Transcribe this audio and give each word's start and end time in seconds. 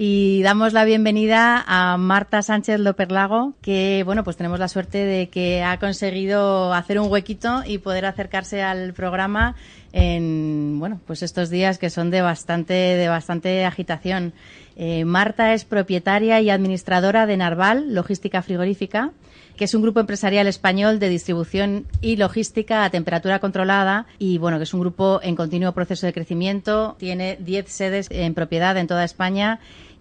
y 0.00 0.42
damos 0.44 0.74
la 0.74 0.84
bienvenida 0.84 1.64
a 1.66 1.96
Marta 1.96 2.40
Sánchez 2.42 2.78
López 2.78 3.10
Lago, 3.10 3.54
que 3.60 4.04
bueno, 4.04 4.22
pues 4.22 4.36
tenemos 4.36 4.60
la 4.60 4.68
suerte 4.68 4.98
de 4.98 5.28
que 5.28 5.64
ha 5.64 5.80
conseguido 5.80 6.72
hacer 6.72 7.00
un 7.00 7.10
huequito 7.10 7.64
y 7.66 7.78
poder 7.78 8.06
acercarse 8.06 8.62
al 8.62 8.94
programa 8.94 9.56
en 9.92 10.76
bueno, 10.78 11.00
pues 11.04 11.24
estos 11.24 11.50
días 11.50 11.78
que 11.78 11.90
son 11.90 12.12
de 12.12 12.22
bastante 12.22 12.74
de 12.74 13.08
bastante 13.08 13.64
agitación. 13.64 14.34
Eh, 14.76 15.04
Marta 15.04 15.52
es 15.52 15.64
propietaria 15.64 16.40
y 16.40 16.50
administradora 16.50 17.26
de 17.26 17.36
Narval, 17.36 17.92
logística 17.92 18.40
frigorífica, 18.42 19.10
que 19.56 19.64
es 19.64 19.74
un 19.74 19.82
grupo 19.82 19.98
empresarial 19.98 20.46
español 20.46 21.00
de 21.00 21.08
distribución 21.08 21.86
y 22.00 22.14
logística 22.14 22.84
a 22.84 22.90
temperatura 22.90 23.40
controlada 23.40 24.06
y 24.20 24.38
bueno, 24.38 24.58
que 24.58 24.62
es 24.62 24.72
un 24.72 24.78
grupo 24.78 25.18
en 25.24 25.34
continuo 25.34 25.72
proceso 25.72 26.06
de 26.06 26.12
crecimiento, 26.12 26.94
tiene 27.00 27.36
10 27.40 27.68
sedes 27.68 28.06
en 28.10 28.34
propiedad 28.34 28.76
en 28.76 28.86
toda 28.86 29.02
España 29.02 29.58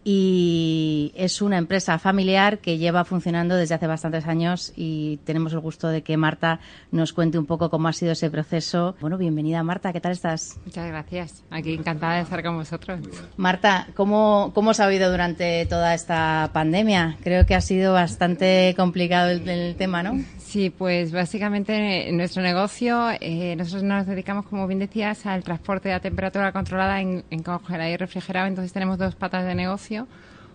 y 0.09 1.11
es 1.17 1.41
una 1.41 1.57
empresa 1.57 1.99
familiar 1.99 2.59
que 2.59 2.77
lleva 2.77 3.03
funcionando 3.03 3.57
desde 3.57 3.75
hace 3.75 3.87
bastantes 3.87 4.25
años 4.25 4.71
y 4.77 5.17
tenemos 5.25 5.51
el 5.51 5.59
gusto 5.59 5.89
de 5.89 6.01
que 6.01 6.15
Marta 6.15 6.61
nos 6.91 7.11
cuente 7.11 7.37
un 7.37 7.45
poco 7.45 7.69
cómo 7.69 7.89
ha 7.89 7.93
sido 7.93 8.13
ese 8.13 8.29
proceso. 8.29 8.95
Bueno, 9.01 9.17
bienvenida 9.17 9.61
Marta, 9.63 9.91
¿qué 9.91 9.99
tal 9.99 10.13
estás? 10.13 10.61
Muchas 10.63 10.87
gracias, 10.87 11.43
aquí 11.49 11.73
encantada 11.73 12.15
de 12.15 12.21
estar 12.21 12.41
con 12.41 12.55
vosotros. 12.55 13.01
Marta, 13.35 13.87
¿cómo, 13.95 14.53
cómo 14.55 14.69
os 14.69 14.79
ha 14.79 14.93
ido 14.93 15.11
durante 15.11 15.65
toda 15.65 15.93
esta 15.93 16.51
pandemia? 16.53 17.17
Creo 17.21 17.45
que 17.45 17.55
ha 17.55 17.61
sido 17.61 17.91
bastante 17.91 18.75
complicado 18.77 19.31
el, 19.31 19.49
el 19.49 19.75
tema, 19.75 20.03
¿no? 20.03 20.23
Sí, 20.47 20.69
pues 20.69 21.11
básicamente 21.11 22.09
nuestro 22.13 22.41
negocio, 22.41 23.09
eh, 23.19 23.53
nosotros 23.57 23.83
nos 23.83 24.07
dedicamos, 24.07 24.45
como 24.45 24.65
bien 24.65 24.79
decías, 24.79 25.25
al 25.25 25.43
transporte 25.43 25.91
a 25.91 25.99
temperatura 25.99 26.53
controlada 26.53 27.01
en, 27.01 27.25
en 27.29 27.43
congelado 27.43 27.91
y 27.91 27.97
refrigerado. 27.97 28.47
Entonces 28.47 28.71
tenemos 28.71 28.97
dos 28.97 29.15
patas 29.15 29.45
de 29.45 29.55
negocio. 29.55 30.07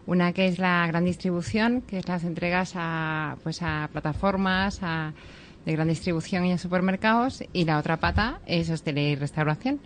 Una 0.07 0.33
que 0.33 0.47
es 0.47 0.59
la 0.59 0.87
gran 0.87 1.05
distribución, 1.05 1.83
que 1.83 1.99
es 1.99 2.09
las 2.09 2.25
entregas 2.25 2.73
a, 2.75 3.37
pues 3.43 3.61
a 3.61 3.91
plataformas 3.93 4.79
a, 4.81 5.13
de 5.67 5.73
gran 5.73 5.89
distribución 5.89 6.47
y 6.47 6.53
a 6.53 6.59
supermercados. 6.59 7.45
Y 7.53 7.67
la 7.67 7.77
otra 7.77 7.99
pata 7.99 8.41
es 8.47 8.71
hostelería 8.71 9.11
y 9.11 9.17
restauración. 9.17 9.79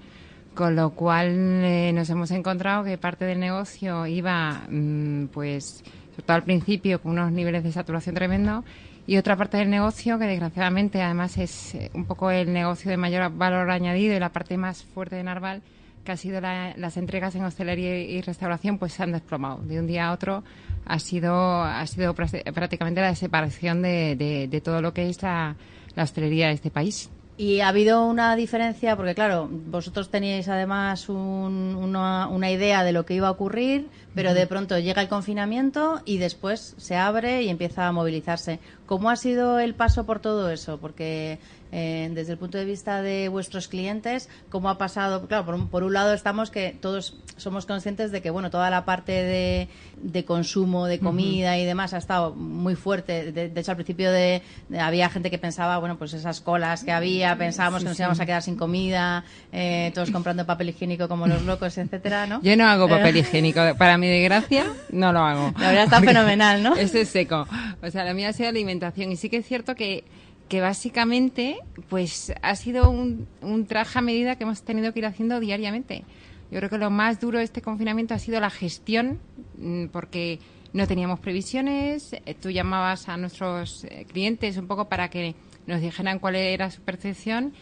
Con 0.55 0.77
lo 0.77 0.91
cual 0.91 1.65
eh, 1.65 1.91
nos 1.93 2.09
hemos 2.11 2.31
encontrado 2.31 2.85
que 2.85 2.97
parte 2.97 3.25
del 3.25 3.41
negocio 3.41 4.07
iba, 4.07 4.67
mmm, 4.71 5.27
pues, 5.33 5.83
sobre 6.11 6.23
todo 6.25 6.37
al 6.37 6.45
principio, 6.45 7.03
con 7.03 7.11
unos 7.11 7.33
niveles 7.33 7.65
de 7.65 7.73
saturación 7.73 8.15
tremendo 8.15 8.63
y 9.07 9.17
otra 9.17 9.37
parte 9.37 9.57
del 9.57 9.71
negocio 9.71 10.19
que 10.19 10.27
desgraciadamente 10.27 11.03
además 11.03 11.39
es 11.39 11.75
eh, 11.75 11.91
un 11.95 12.05
poco 12.05 12.31
el 12.31 12.53
negocio 12.53 12.91
de 12.91 12.97
mayor 12.97 13.33
valor 13.37 13.71
añadido 13.71 14.15
y 14.15 14.19
la 14.19 14.31
parte 14.31 14.57
más 14.57 14.83
fuerte 14.83 15.17
de 15.17 15.23
Narval 15.23 15.63
que 16.05 16.13
ha 16.13 16.17
sido 16.17 16.41
la, 16.41 16.75
las 16.77 16.97
entregas 16.97 17.35
en 17.35 17.45
hostelería 17.45 17.99
y 17.99 18.21
restauración 18.23 18.79
pues 18.79 18.93
se 18.93 19.03
han 19.03 19.13
desplomado. 19.13 19.59
De 19.59 19.79
un 19.79 19.87
día 19.87 20.09
a 20.09 20.13
otro 20.13 20.45
ha 20.85 20.99
sido 20.99 21.63
ha 21.63 21.87
sido 21.87 22.15
prácticamente 22.15 23.01
la 23.01 23.15
separación 23.15 23.83
de, 23.83 24.17
de, 24.17 24.49
de 24.49 24.61
todo 24.61 24.81
lo 24.81 24.95
que 24.95 25.09
es 25.09 25.21
la, 25.23 25.57
la 25.95 26.05
hostelería 26.05 26.47
de 26.47 26.55
este 26.55 26.71
país. 26.71 27.11
Y 27.39 27.61
ha 27.61 27.69
habido 27.69 28.07
una 28.07 28.35
diferencia, 28.35 28.97
porque 28.97 29.15
claro, 29.15 29.47
vosotros 29.51 30.09
teníais 30.09 30.49
además 30.49 31.11
un, 31.11 31.77
una, 31.77 32.29
una, 32.29 32.51
idea 32.51 32.83
de 32.83 32.93
lo 32.93 33.05
que 33.05 33.13
iba 33.13 33.29
a 33.29 33.33
ocurrir, 33.33 33.89
pero 34.15 34.33
de 34.33 34.47
pronto 34.47 34.79
llega 34.79 35.03
el 35.03 35.09
confinamiento 35.09 36.01
y 36.07 36.17
después 36.17 36.75
se 36.79 36.97
abre 36.97 37.43
y 37.43 37.51
empieza 37.51 37.89
a 37.89 37.93
movilizarse. 37.93 38.59
¿Cómo 38.87 39.11
ha 39.11 39.17
sido 39.17 39.59
el 39.59 39.75
paso 39.75 40.07
por 40.07 40.21
todo 40.21 40.51
eso? 40.51 40.79
Porque 40.79 41.39
eh, 41.73 42.09
desde 42.15 42.33
el 42.33 42.39
punto 42.39 42.57
de 42.57 42.65
vista 42.65 43.03
de 43.03 43.29
vuestros 43.29 43.67
clientes, 43.67 44.29
¿cómo 44.51 44.71
ha 44.71 44.79
pasado? 44.79 45.27
Claro, 45.27 45.45
por 45.45 45.55
un, 45.55 45.69
por 45.69 45.83
un, 45.83 45.93
lado 45.93 46.15
estamos 46.15 46.51
que 46.51 46.77
todos 46.81 47.19
somos 47.37 47.67
conscientes 47.67 48.13
de 48.13 48.23
que, 48.23 48.31
bueno, 48.31 48.51
toda 48.51 48.71
la 48.71 48.85
parte 48.85 49.13
de, 49.13 49.69
de 50.01 50.25
consumo, 50.25 50.87
de 50.87 51.01
comida 51.01 51.51
uh 51.51 51.55
-huh. 51.55 51.63
y 51.63 51.65
demás 51.65 51.93
ha 51.93 51.99
estado 51.99 52.35
muy 52.35 52.77
fuerte. 52.77 53.33
De, 53.33 53.49
de 53.49 53.61
hecho, 53.61 53.73
al 53.73 53.77
principio 53.77 54.13
de, 54.13 54.43
de, 54.69 54.79
había 54.79 55.11
gente 55.11 55.29
que 55.29 55.39
pensaba, 55.39 55.79
bueno, 55.79 55.99
pues 55.99 56.15
esas 56.15 56.41
colas 56.41 56.85
que 56.85 56.93
había, 56.93 57.37
pensábamos 57.37 57.81
sí, 57.81 57.85
que 57.85 57.89
nos 57.91 57.99
íbamos 57.99 58.19
sí. 58.19 58.23
a 58.23 58.27
quedar 58.27 58.43
sin 58.43 58.57
comida, 58.57 59.25
eh, 59.53 59.91
todos 59.93 60.13
comprando 60.13 60.47
papel 60.47 60.69
higiénico 60.69 61.09
como 61.09 61.27
los 61.27 61.43
locos, 61.43 61.77
etcétera, 61.77 62.27
¿no? 62.27 62.41
Yo 62.43 62.57
no 62.57 62.69
hago 62.69 62.89
papel 62.89 63.17
higiénico. 63.17 63.61
Para 63.77 63.99
mi 63.99 64.07
desgracia, 64.07 64.67
no 64.93 65.13
lo 65.13 65.19
hago. 65.21 65.53
La 65.59 65.69
verdad 65.69 65.85
está 65.85 66.01
fenomenal, 66.13 66.63
¿no? 66.63 66.77
Ese 66.77 67.01
es 67.01 67.09
seco. 67.09 67.47
O 67.83 67.91
sea, 67.91 68.05
la 68.05 68.15
mía 68.15 68.29
ha 68.29 68.33
sido 68.33 68.49
alimentación. 68.49 68.76
Y 69.11 69.17
sí 69.17 69.29
que 69.29 69.39
es 69.39 69.47
cierto 69.47 69.75
que 69.75 70.05
que 70.49 70.61
básicamente 70.61 71.59
pues 71.89 72.33
ha 72.43 72.55
sido 72.55 72.91
un, 72.91 73.27
un 73.43 73.67
traje 73.67 73.99
a 73.99 74.03
medida 74.03 74.37
que 74.37 74.45
hemos 74.45 74.63
tenido 74.63 74.93
que 74.93 75.01
ir 75.01 75.07
haciendo 75.07 75.41
diariamente. 75.41 76.05
Yo 76.51 76.59
creo 76.59 76.71
que 76.71 76.79
lo 76.79 76.91
más 76.91 77.21
duro 77.21 77.39
de 77.39 77.45
este 77.45 77.63
confinamiento 77.63 78.15
ha 78.15 78.19
sido 78.19 78.39
la 78.39 78.51
gestión, 78.51 79.19
mm, 79.59 79.87
porque 79.87 80.39
no 80.73 80.87
teníamos 80.87 81.19
previsiones, 81.19 82.13
eh, 82.13 82.35
tú 82.41 82.51
llamabas 82.51 83.09
a 83.09 83.17
nuestros 83.17 83.85
eh, 83.85 84.07
clientes 84.09 84.57
un 84.57 84.69
poco 84.69 84.89
para 84.89 85.09
que 85.11 85.35
nos 85.67 85.81
dijeran 85.81 86.21
cuál 86.21 86.37
era 86.37 86.71
su 86.71 86.81
percepción 86.83 87.53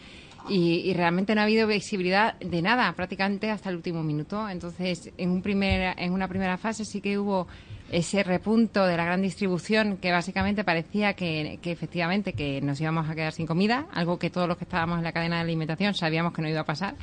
y, 0.47 0.93
realmente 0.93 1.33
no 1.33 1.41
ha 1.41 1.45
habido 1.45 1.65
visibilidad 1.65 2.37
de 2.37 2.61
nada, 2.61 2.93
prácticamente 2.93 3.49
hasta 3.49 3.71
el 3.71 3.77
último 3.77 4.03
minuto. 4.03 4.47
Entonces, 4.47 5.11
en, 5.17 5.31
un 5.31 5.41
primer, 5.41 5.95
en 5.97 6.13
una 6.13 6.27
primera 6.27 6.57
fase 6.57 6.85
sí 6.85 7.01
que 7.01 7.17
hubo 7.17 7.47
ese 7.91 8.23
repunto 8.23 8.85
de 8.85 8.97
la 8.97 9.05
gran 9.05 9.21
distribución 9.21 9.97
que 9.97 10.11
básicamente 10.11 10.63
parecía 10.63 11.13
que, 11.13 11.59
que, 11.61 11.71
efectivamente 11.71 12.33
que 12.33 12.61
nos 12.61 12.81
íbamos 12.81 13.09
a 13.09 13.15
quedar 13.15 13.31
sin 13.31 13.45
comida, 13.45 13.87
algo 13.93 14.19
que 14.19 14.29
todos 14.29 14.47
los 14.47 14.57
que 14.57 14.63
estábamos 14.63 14.97
en 14.97 15.03
la 15.03 15.11
cadena 15.11 15.37
de 15.37 15.43
alimentación 15.43 15.93
sabíamos 15.93 16.33
que 16.33 16.41
no 16.41 16.49
iba 16.49 16.61
a 16.61 16.65
pasar, 16.65 16.95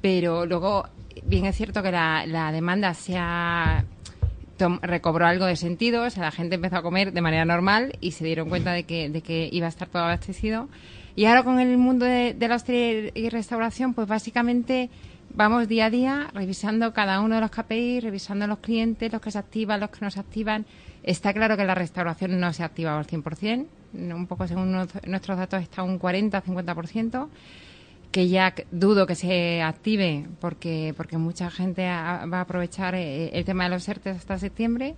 pero 0.00 0.46
luego 0.46 0.88
bien 1.24 1.46
es 1.46 1.56
cierto 1.56 1.82
que 1.82 1.90
la, 1.90 2.26
la 2.26 2.52
demanda 2.52 2.94
se 2.94 3.16
ha 3.16 3.84
recobró 4.82 5.26
algo 5.26 5.46
de 5.46 5.56
sentido, 5.56 6.04
o 6.04 6.10
sea, 6.10 6.24
la 6.24 6.30
gente 6.30 6.56
empezó 6.56 6.76
a 6.76 6.82
comer 6.82 7.12
de 7.12 7.20
manera 7.20 7.44
normal 7.44 7.96
y 8.00 8.12
se 8.12 8.24
dieron 8.24 8.48
cuenta 8.48 8.72
de 8.72 8.84
que, 8.84 9.08
de 9.08 9.22
que 9.22 9.48
iba 9.50 9.66
a 9.66 9.70
estar 9.70 9.88
todo 9.88 10.02
abastecido. 10.02 10.68
Y 11.16 11.24
ahora 11.24 11.42
con 11.42 11.60
el 11.60 11.76
mundo 11.78 12.04
de, 12.04 12.34
de 12.34 12.48
la 12.48 12.56
hostelería 12.56 13.10
y 13.14 13.28
restauración, 13.30 13.94
pues 13.94 14.06
básicamente 14.06 14.90
vamos 15.34 15.68
día 15.68 15.86
a 15.86 15.90
día 15.90 16.30
revisando 16.34 16.92
cada 16.92 17.20
uno 17.20 17.36
de 17.36 17.40
los 17.40 17.50
KPI, 17.50 18.00
revisando 18.00 18.46
los 18.46 18.58
clientes, 18.58 19.12
los 19.12 19.20
que 19.20 19.30
se 19.30 19.38
activan, 19.38 19.80
los 19.80 19.90
que 19.90 20.04
no 20.04 20.10
se 20.10 20.20
activan. 20.20 20.66
Está 21.02 21.32
claro 21.32 21.56
que 21.56 21.64
la 21.64 21.74
restauración 21.74 22.38
no 22.38 22.52
se 22.52 22.62
ha 22.62 22.66
activado 22.66 22.98
al 22.98 23.06
100%, 23.06 23.66
un 23.94 24.26
poco 24.26 24.46
según 24.46 24.72
nuestros 24.72 25.38
datos 25.38 25.62
está 25.62 25.82
un 25.82 25.98
40-50%, 25.98 27.28
que 28.10 28.28
ya 28.28 28.54
dudo 28.70 29.06
que 29.06 29.14
se 29.14 29.62
active 29.62 30.26
porque, 30.40 30.94
porque 30.96 31.16
mucha 31.16 31.50
gente 31.50 31.84
va 31.84 32.22
a 32.22 32.40
aprovechar 32.40 32.94
eh, 32.94 33.30
el 33.32 33.44
tema 33.44 33.64
de 33.64 33.70
los 33.70 33.88
ERTES 33.88 34.16
hasta 34.16 34.38
septiembre. 34.38 34.96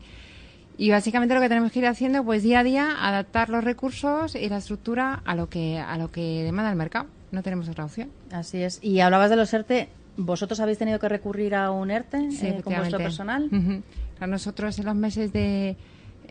Y 0.79 0.91
básicamente 0.91 1.35
lo 1.35 1.41
que 1.41 1.49
tenemos 1.49 1.71
que 1.71 1.81
ir 1.81 1.87
haciendo, 1.87 2.25
pues 2.25 2.43
día 2.43 2.61
a 2.61 2.65
día, 2.65 3.07
adaptar 3.07 3.51
los 3.51 3.63
recursos 3.63 4.35
y 4.35 4.49
la 4.49 4.57
estructura 4.57 5.23
a 5.25 5.35
lo 5.35 5.49
que, 5.49 5.79
a 5.79 5.99
lo 5.99 6.11
que 6.11 6.43
demanda 6.43 6.71
el 6.71 6.77
mercado. 6.77 7.07
No 7.31 7.43
tenemos 7.43 7.69
otra 7.69 7.85
opción. 7.85 8.11
Así 8.31 8.63
es. 8.63 8.79
Y 8.83 9.01
hablabas 9.01 9.29
de 9.31 9.37
los 9.37 9.53
ERTE, 9.53 9.89
¿Vosotros 10.17 10.61
habéis 10.61 10.79
tenido 10.79 10.99
que 10.99 11.09
recurrir 11.09 11.55
a 11.55 11.71
un 11.71 11.91
ERTE 11.91 12.31
sí, 12.31 12.47
eh, 12.47 12.61
con 12.63 12.75
vuestro 12.75 12.99
personal? 12.99 13.45
Uh 13.51 13.57
-huh. 13.57 13.83
Nosotros 14.29 14.79
en 14.79 14.85
los 14.85 14.95
meses 14.95 15.33
de, 15.33 15.77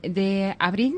de 0.04 0.56
abril, 0.60 0.95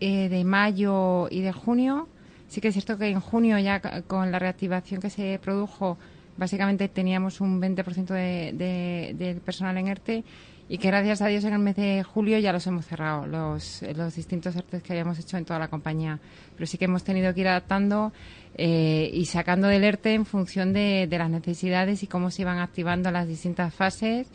eh, 0.00 0.28
de 0.28 0.44
mayo 0.44 1.28
y 1.30 1.40
de 1.42 1.52
junio, 1.52 2.08
sí 2.48 2.60
que 2.60 2.68
es 2.68 2.74
cierto 2.74 2.96
que 2.96 3.08
en 3.08 3.20
junio 3.20 3.58
ya 3.58 3.80
con 4.06 4.30
la 4.30 4.38
reactivación 4.38 5.00
que 5.00 5.10
se 5.10 5.38
produjo, 5.42 5.98
básicamente 6.36 6.88
teníamos 6.88 7.40
un 7.40 7.60
20% 7.60 8.06
de, 8.06 8.52
de, 8.54 9.14
de 9.18 9.34
personal 9.40 9.76
en 9.78 9.88
ERTE 9.88 10.24
y 10.68 10.78
que 10.78 10.88
gracias 10.88 11.20
a 11.22 11.26
Dios 11.26 11.44
en 11.44 11.52
el 11.52 11.58
mes 11.58 11.76
de 11.76 12.02
julio 12.02 12.38
ya 12.38 12.52
los 12.52 12.66
hemos 12.66 12.86
cerrado, 12.86 13.26
los, 13.26 13.82
los 13.94 14.14
distintos 14.14 14.56
ERTES 14.56 14.82
que 14.82 14.92
habíamos 14.92 15.18
hecho 15.18 15.36
en 15.36 15.44
toda 15.44 15.58
la 15.58 15.68
compañía. 15.68 16.18
Pero 16.54 16.66
sí 16.66 16.78
que 16.78 16.86
hemos 16.86 17.04
tenido 17.04 17.34
que 17.34 17.40
ir 17.40 17.48
adaptando 17.48 18.12
eh, 18.54 19.10
y 19.12 19.26
sacando 19.26 19.68
del 19.68 19.84
ERTE 19.84 20.14
en 20.14 20.24
función 20.24 20.72
de, 20.72 21.06
de, 21.08 21.18
las 21.18 21.30
necesidades 21.30 22.02
y 22.02 22.06
cómo 22.06 22.30
se 22.30 22.42
iban 22.42 22.58
activando 22.58 23.10
las 23.10 23.28
distintas 23.28 23.74
fases, 23.74 24.28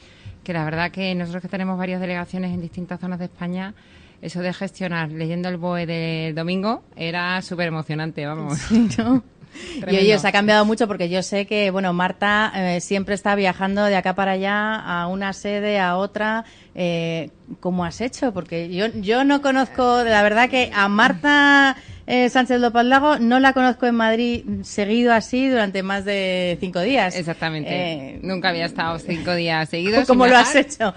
que 0.43 0.53
la 0.53 0.63
verdad 0.63 0.91
que 0.91 1.13
nosotros 1.15 1.41
que 1.41 1.49
tenemos 1.49 1.77
varias 1.77 2.01
delegaciones 2.01 2.53
en 2.53 2.61
distintas 2.61 2.99
zonas 2.99 3.19
de 3.19 3.25
España, 3.25 3.73
eso 4.21 4.41
de 4.41 4.53
gestionar 4.53 5.11
leyendo 5.11 5.49
el 5.49 5.57
BOE 5.57 5.85
del 5.85 6.35
domingo 6.35 6.83
era 6.95 7.41
súper 7.41 7.67
emocionante, 7.67 8.25
vamos. 8.25 8.57
Sí, 8.57 8.87
¿no? 8.97 9.23
Tremendo. 9.79 9.91
Y 9.91 9.97
oye, 9.97 10.19
se 10.19 10.27
ha 10.27 10.31
cambiado 10.31 10.65
mucho 10.65 10.87
porque 10.87 11.09
yo 11.09 11.23
sé 11.23 11.45
que, 11.45 11.71
bueno, 11.71 11.93
Marta 11.93 12.51
eh, 12.55 12.81
siempre 12.81 13.15
está 13.15 13.35
viajando 13.35 13.85
de 13.85 13.95
acá 13.95 14.15
para 14.15 14.31
allá 14.33 14.75
a 14.75 15.07
una 15.07 15.33
sede, 15.33 15.79
a 15.79 15.97
otra. 15.97 16.45
Eh, 16.75 17.29
¿Cómo 17.59 17.85
has 17.85 18.01
hecho? 18.01 18.33
Porque 18.33 18.69
yo, 18.69 18.87
yo 18.87 19.23
no 19.23 19.41
conozco, 19.41 20.03
la 20.03 20.21
verdad 20.21 20.49
que 20.49 20.71
a 20.73 20.87
Marta 20.87 21.77
eh, 22.09 22.29
Sánchez 22.29 22.61
López 22.61 22.85
Lago 22.85 23.19
no 23.19 23.37
la 23.41 23.51
conozco 23.51 23.85
en 23.85 23.95
Madrid 23.95 24.45
seguido 24.61 25.13
así 25.13 25.49
durante 25.49 25.83
más 25.83 26.05
de 26.05 26.57
cinco 26.61 26.79
días. 26.79 27.15
Exactamente. 27.15 27.69
Eh, 27.69 28.19
Nunca 28.23 28.49
había 28.49 28.65
estado 28.65 28.97
cinco 28.97 29.35
días 29.35 29.67
seguidos. 29.67 30.05
¿Cómo 30.07 30.25
lo 30.25 30.37
has 30.37 30.55
hecho? 30.55 30.93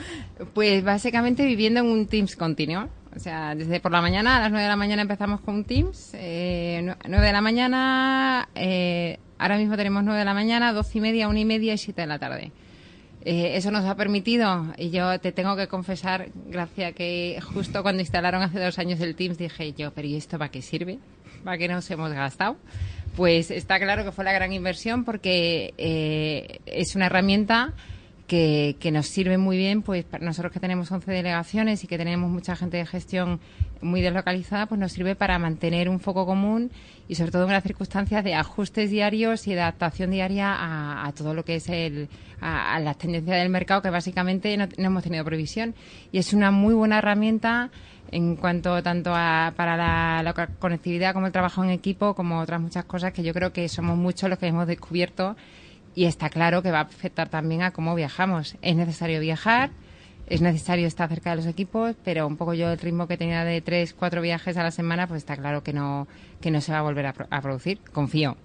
Pues 0.54 0.84
básicamente 0.84 1.44
viviendo 1.44 1.80
en 1.80 1.86
un 1.86 2.06
Teams 2.06 2.36
continuo. 2.36 2.88
O 3.14 3.18
sea, 3.18 3.54
desde 3.54 3.80
por 3.80 3.92
la 3.92 4.00
mañana, 4.00 4.36
a 4.36 4.40
las 4.40 4.50
9 4.50 4.62
de 4.62 4.68
la 4.68 4.76
mañana 4.76 5.02
empezamos 5.02 5.40
con 5.40 5.64
Teams. 5.64 6.12
Eh, 6.14 6.94
9 7.08 7.26
de 7.26 7.32
la 7.32 7.40
mañana, 7.40 8.48
eh, 8.54 9.18
ahora 9.38 9.56
mismo 9.58 9.76
tenemos 9.76 10.04
9 10.04 10.18
de 10.18 10.24
la 10.24 10.34
mañana, 10.34 10.72
12 10.72 10.98
y 10.98 11.00
media, 11.00 11.28
1 11.28 11.38
y 11.38 11.44
media 11.44 11.74
y 11.74 11.78
7 11.78 12.00
de 12.00 12.06
la 12.06 12.18
tarde. 12.18 12.52
Eh, 13.22 13.56
eso 13.56 13.70
nos 13.70 13.84
ha 13.84 13.96
permitido, 13.96 14.72
y 14.78 14.90
yo 14.90 15.20
te 15.20 15.32
tengo 15.32 15.54
que 15.54 15.68
confesar, 15.68 16.28
gracias 16.46 16.94
que 16.94 17.38
justo 17.52 17.82
cuando 17.82 18.00
instalaron 18.00 18.42
hace 18.42 18.58
dos 18.58 18.78
años 18.78 18.98
el 19.00 19.14
Teams 19.14 19.36
dije 19.36 19.74
yo, 19.74 19.92
pero 19.92 20.08
¿y 20.08 20.16
esto 20.16 20.38
para 20.38 20.50
qué 20.50 20.62
sirve? 20.62 20.98
¿Para 21.44 21.58
qué 21.58 21.68
nos 21.68 21.90
hemos 21.90 22.10
gastado? 22.12 22.56
Pues 23.16 23.50
está 23.50 23.78
claro 23.78 24.04
que 24.04 24.12
fue 24.12 24.24
la 24.24 24.32
gran 24.32 24.52
inversión 24.52 25.04
porque 25.04 25.74
eh, 25.76 26.60
es 26.64 26.94
una 26.94 27.06
herramienta 27.06 27.74
que, 28.30 28.76
que, 28.78 28.92
nos 28.92 29.08
sirve 29.08 29.38
muy 29.38 29.56
bien, 29.56 29.82
pues 29.82 30.06
nosotros 30.20 30.52
que 30.52 30.60
tenemos 30.60 30.92
11 30.92 31.10
delegaciones 31.10 31.82
y 31.82 31.88
que 31.88 31.98
tenemos 31.98 32.30
mucha 32.30 32.54
gente 32.54 32.76
de 32.76 32.86
gestión 32.86 33.40
muy 33.82 34.02
deslocalizada, 34.02 34.66
pues 34.66 34.80
nos 34.80 34.92
sirve 34.92 35.16
para 35.16 35.36
mantener 35.40 35.88
un 35.88 35.98
foco 35.98 36.24
común 36.26 36.70
y 37.08 37.16
sobre 37.16 37.32
todo 37.32 37.42
en 37.46 37.50
las 37.50 37.64
circunstancias 37.64 38.22
de 38.22 38.36
ajustes 38.36 38.88
diarios 38.88 39.48
y 39.48 39.54
de 39.54 39.62
adaptación 39.62 40.12
diaria 40.12 40.54
a, 41.04 41.10
todo 41.10 41.34
lo 41.34 41.44
que 41.44 41.56
es 41.56 41.68
el, 41.70 42.08
a, 42.40 42.76
a, 42.76 42.78
las 42.78 42.98
tendencias 42.98 43.36
del 43.36 43.48
mercado 43.48 43.82
que 43.82 43.90
básicamente 43.90 44.56
no, 44.56 44.68
hemos 44.76 45.02
tenido 45.02 45.24
previsión. 45.24 45.74
Y 46.12 46.18
es 46.18 46.32
una 46.32 46.52
muy 46.52 46.72
buena 46.72 46.98
herramienta 46.98 47.70
en 48.12 48.36
cuanto 48.36 48.80
tanto 48.80 49.10
a, 49.12 49.54
para 49.56 49.76
la 50.22 50.48
conectividad 50.60 51.14
como 51.14 51.26
el 51.26 51.32
trabajo 51.32 51.64
en 51.64 51.70
equipo, 51.70 52.14
como 52.14 52.38
otras 52.38 52.60
muchas 52.60 52.84
cosas 52.84 53.12
que 53.12 53.24
yo 53.24 53.34
creo 53.34 53.52
que 53.52 53.68
somos 53.68 53.98
muchos 53.98 54.30
los 54.30 54.38
que 54.38 54.46
hemos 54.46 54.68
descubierto 54.68 55.34
y 55.94 56.04
está 56.04 56.30
claro 56.30 56.62
que 56.62 56.70
va 56.70 56.80
a 56.80 56.82
afectar 56.82 57.28
también 57.28 57.62
a 57.62 57.72
cómo 57.72 57.94
viajamos. 57.94 58.56
Es 58.62 58.76
necesario 58.76 59.20
viajar, 59.20 59.70
es 60.26 60.40
necesario 60.40 60.86
estar 60.86 61.08
cerca 61.08 61.30
de 61.30 61.36
los 61.36 61.46
equipos, 61.46 61.96
pero 62.04 62.26
un 62.26 62.36
poco 62.36 62.54
yo 62.54 62.70
el 62.70 62.78
ritmo 62.78 63.06
que 63.06 63.16
tenía 63.16 63.44
de 63.44 63.60
tres, 63.60 63.94
cuatro 63.94 64.22
viajes 64.22 64.56
a 64.56 64.62
la 64.62 64.70
semana, 64.70 65.06
pues 65.06 65.18
está 65.18 65.36
claro 65.36 65.62
que 65.62 65.72
no, 65.72 66.06
que 66.40 66.50
no 66.50 66.60
se 66.60 66.72
va 66.72 66.78
a 66.78 66.82
volver 66.82 67.06
a, 67.06 67.14
a 67.30 67.40
producir. 67.40 67.80
Confío. 67.92 68.36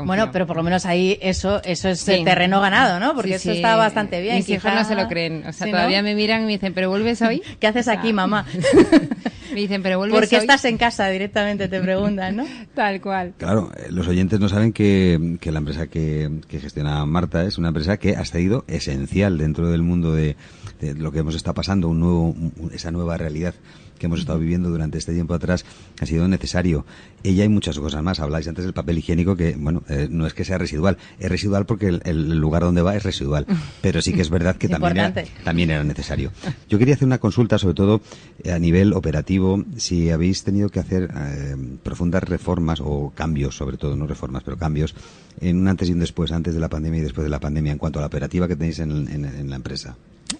Confío. 0.00 0.06
Bueno, 0.06 0.32
pero 0.32 0.46
por 0.46 0.56
lo 0.56 0.62
menos 0.62 0.86
ahí 0.86 1.18
eso 1.20 1.62
eso 1.64 1.88
es 1.88 2.00
sí. 2.00 2.22
terreno 2.24 2.60
ganado, 2.60 3.00
¿no? 3.00 3.14
Porque 3.14 3.30
sí, 3.30 3.34
eso 3.34 3.50
sí. 3.52 3.56
está 3.56 3.76
bastante 3.76 4.20
bien. 4.20 4.36
Mis 4.36 4.46
Quizá... 4.46 4.68
hijos 4.68 4.74
no 4.74 4.84
se 4.84 4.94
lo 4.94 5.08
creen. 5.08 5.44
O 5.46 5.52
sea, 5.52 5.70
todavía 5.70 5.98
¿no? 5.98 6.04
me 6.08 6.14
miran 6.14 6.42
y 6.42 6.46
me 6.46 6.52
dicen, 6.52 6.74
¿pero 6.74 6.90
vuelves 6.90 7.22
hoy? 7.22 7.42
¿Qué 7.60 7.66
haces 7.66 7.86
o 7.88 7.90
sea, 7.90 7.98
aquí, 7.98 8.12
mamá? 8.12 8.46
me 9.52 9.60
dicen, 9.60 9.82
¿pero 9.82 9.98
vuelves 9.98 10.20
¿Por 10.20 10.28
qué 10.28 10.36
hoy? 10.36 10.42
estás 10.42 10.64
en 10.64 10.78
casa? 10.78 11.08
Directamente 11.08 11.68
te 11.68 11.80
preguntan, 11.80 12.36
¿no? 12.36 12.46
Tal 12.74 13.00
cual. 13.00 13.34
Claro, 13.38 13.70
eh, 13.76 13.86
los 13.90 14.06
oyentes 14.08 14.40
no 14.40 14.48
saben 14.48 14.72
que, 14.72 15.38
que 15.40 15.52
la 15.52 15.58
empresa 15.58 15.86
que, 15.86 16.30
que, 16.48 16.60
gestiona 16.60 17.04
Marta 17.06 17.44
es 17.44 17.58
una 17.58 17.68
empresa 17.68 17.96
que 17.96 18.16
ha 18.16 18.24
sido 18.24 18.64
esencial 18.68 19.38
dentro 19.38 19.70
del 19.70 19.82
mundo 19.82 20.12
de, 20.14 20.36
de 20.80 20.94
lo 20.94 21.12
que 21.12 21.20
hemos 21.20 21.34
estado 21.34 21.54
pasando, 21.54 21.88
un 21.88 22.00
nuevo, 22.00 22.24
un, 22.30 22.70
esa 22.72 22.90
nueva 22.90 23.16
realidad 23.16 23.54
que 24.00 24.06
hemos 24.06 24.20
estado 24.20 24.38
viviendo 24.38 24.70
durante 24.70 24.98
este 24.98 25.12
tiempo 25.12 25.34
atrás 25.34 25.64
ha 26.00 26.06
sido 26.06 26.26
necesario. 26.26 26.84
Ella 27.22 27.42
hay 27.42 27.48
muchas 27.50 27.78
cosas 27.78 28.02
más. 28.02 28.18
Habláis 28.18 28.48
antes 28.48 28.64
del 28.64 28.72
papel 28.72 28.98
higiénico 28.98 29.36
que, 29.36 29.54
bueno, 29.56 29.82
eh, 29.88 30.08
no 30.10 30.26
es 30.26 30.32
que 30.32 30.44
sea 30.44 30.56
residual. 30.56 30.96
Es 31.18 31.28
residual 31.28 31.66
porque 31.66 31.88
el, 31.88 32.00
el, 32.04 32.38
lugar 32.38 32.62
donde 32.62 32.80
va 32.80 32.96
es 32.96 33.02
residual. 33.02 33.46
Pero 33.82 34.00
sí 34.00 34.14
que 34.14 34.22
es 34.22 34.30
verdad 34.30 34.56
que 34.56 34.68
también 34.68 34.96
era, 34.96 35.14
también 35.44 35.70
era 35.70 35.84
necesario. 35.84 36.32
Yo 36.68 36.78
quería 36.78 36.94
hacer 36.94 37.06
una 37.06 37.18
consulta, 37.18 37.58
sobre 37.58 37.74
todo 37.74 38.00
eh, 38.42 38.52
a 38.52 38.58
nivel 38.58 38.94
operativo, 38.94 39.62
si 39.76 40.10
habéis 40.10 40.42
tenido 40.42 40.70
que 40.70 40.80
hacer 40.80 41.10
eh, 41.14 41.56
profundas 41.82 42.22
reformas 42.24 42.80
o 42.82 43.12
cambios, 43.14 43.54
sobre 43.54 43.76
todo, 43.76 43.96
no 43.96 44.06
reformas, 44.06 44.42
pero 44.42 44.56
cambios, 44.56 44.94
en 45.40 45.58
un 45.58 45.68
antes 45.68 45.90
y 45.90 45.92
un 45.92 46.00
después, 46.00 46.32
antes 46.32 46.54
de 46.54 46.60
la 46.60 46.70
pandemia 46.70 47.00
y 47.00 47.02
después 47.02 47.24
de 47.24 47.30
la 47.30 47.38
pandemia, 47.38 47.72
en 47.72 47.78
cuanto 47.78 47.98
a 47.98 48.02
la 48.02 48.06
operativa 48.06 48.48
que 48.48 48.56
tenéis 48.56 48.78
en, 48.78 49.08
en, 49.08 49.26
en 49.26 49.50
la 49.50 49.56
empresa. 49.56 49.94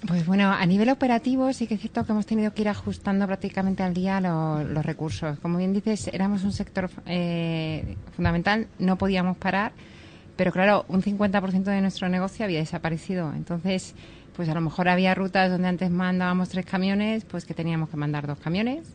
Pues 0.06 0.26
bueno, 0.26 0.50
a 0.52 0.64
nivel 0.66 0.88
operativo 0.88 1.52
sí 1.52 1.66
que 1.66 1.74
es 1.74 1.80
cierto 1.80 2.04
que 2.04 2.12
hemos 2.12 2.26
tenido 2.26 2.52
que 2.52 2.62
ir 2.62 2.68
ajustando 2.68 3.26
prácticamente 3.26 3.82
al 3.82 3.94
día 3.94 4.20
lo, 4.20 4.62
los 4.64 4.84
recursos. 4.84 5.38
Como 5.40 5.58
bien 5.58 5.72
dices, 5.72 6.08
éramos 6.08 6.44
un 6.44 6.52
sector 6.52 6.90
eh, 7.06 7.96
fundamental, 8.16 8.66
no 8.78 8.96
podíamos 8.96 9.36
parar, 9.36 9.72
pero 10.36 10.52
claro, 10.52 10.84
un 10.88 11.02
50% 11.02 11.64
de 11.64 11.80
nuestro 11.80 12.08
negocio 12.08 12.44
había 12.44 12.60
desaparecido. 12.60 13.32
Entonces, 13.34 13.94
pues 14.34 14.48
a 14.48 14.54
lo 14.54 14.60
mejor 14.60 14.88
había 14.88 15.14
rutas 15.14 15.50
donde 15.50 15.68
antes 15.68 15.90
mandábamos 15.90 16.48
tres 16.48 16.64
camiones, 16.64 17.24
pues 17.24 17.44
que 17.44 17.54
teníamos 17.54 17.90
que 17.90 17.96
mandar 17.96 18.26
dos 18.26 18.38
camiones. 18.38 18.86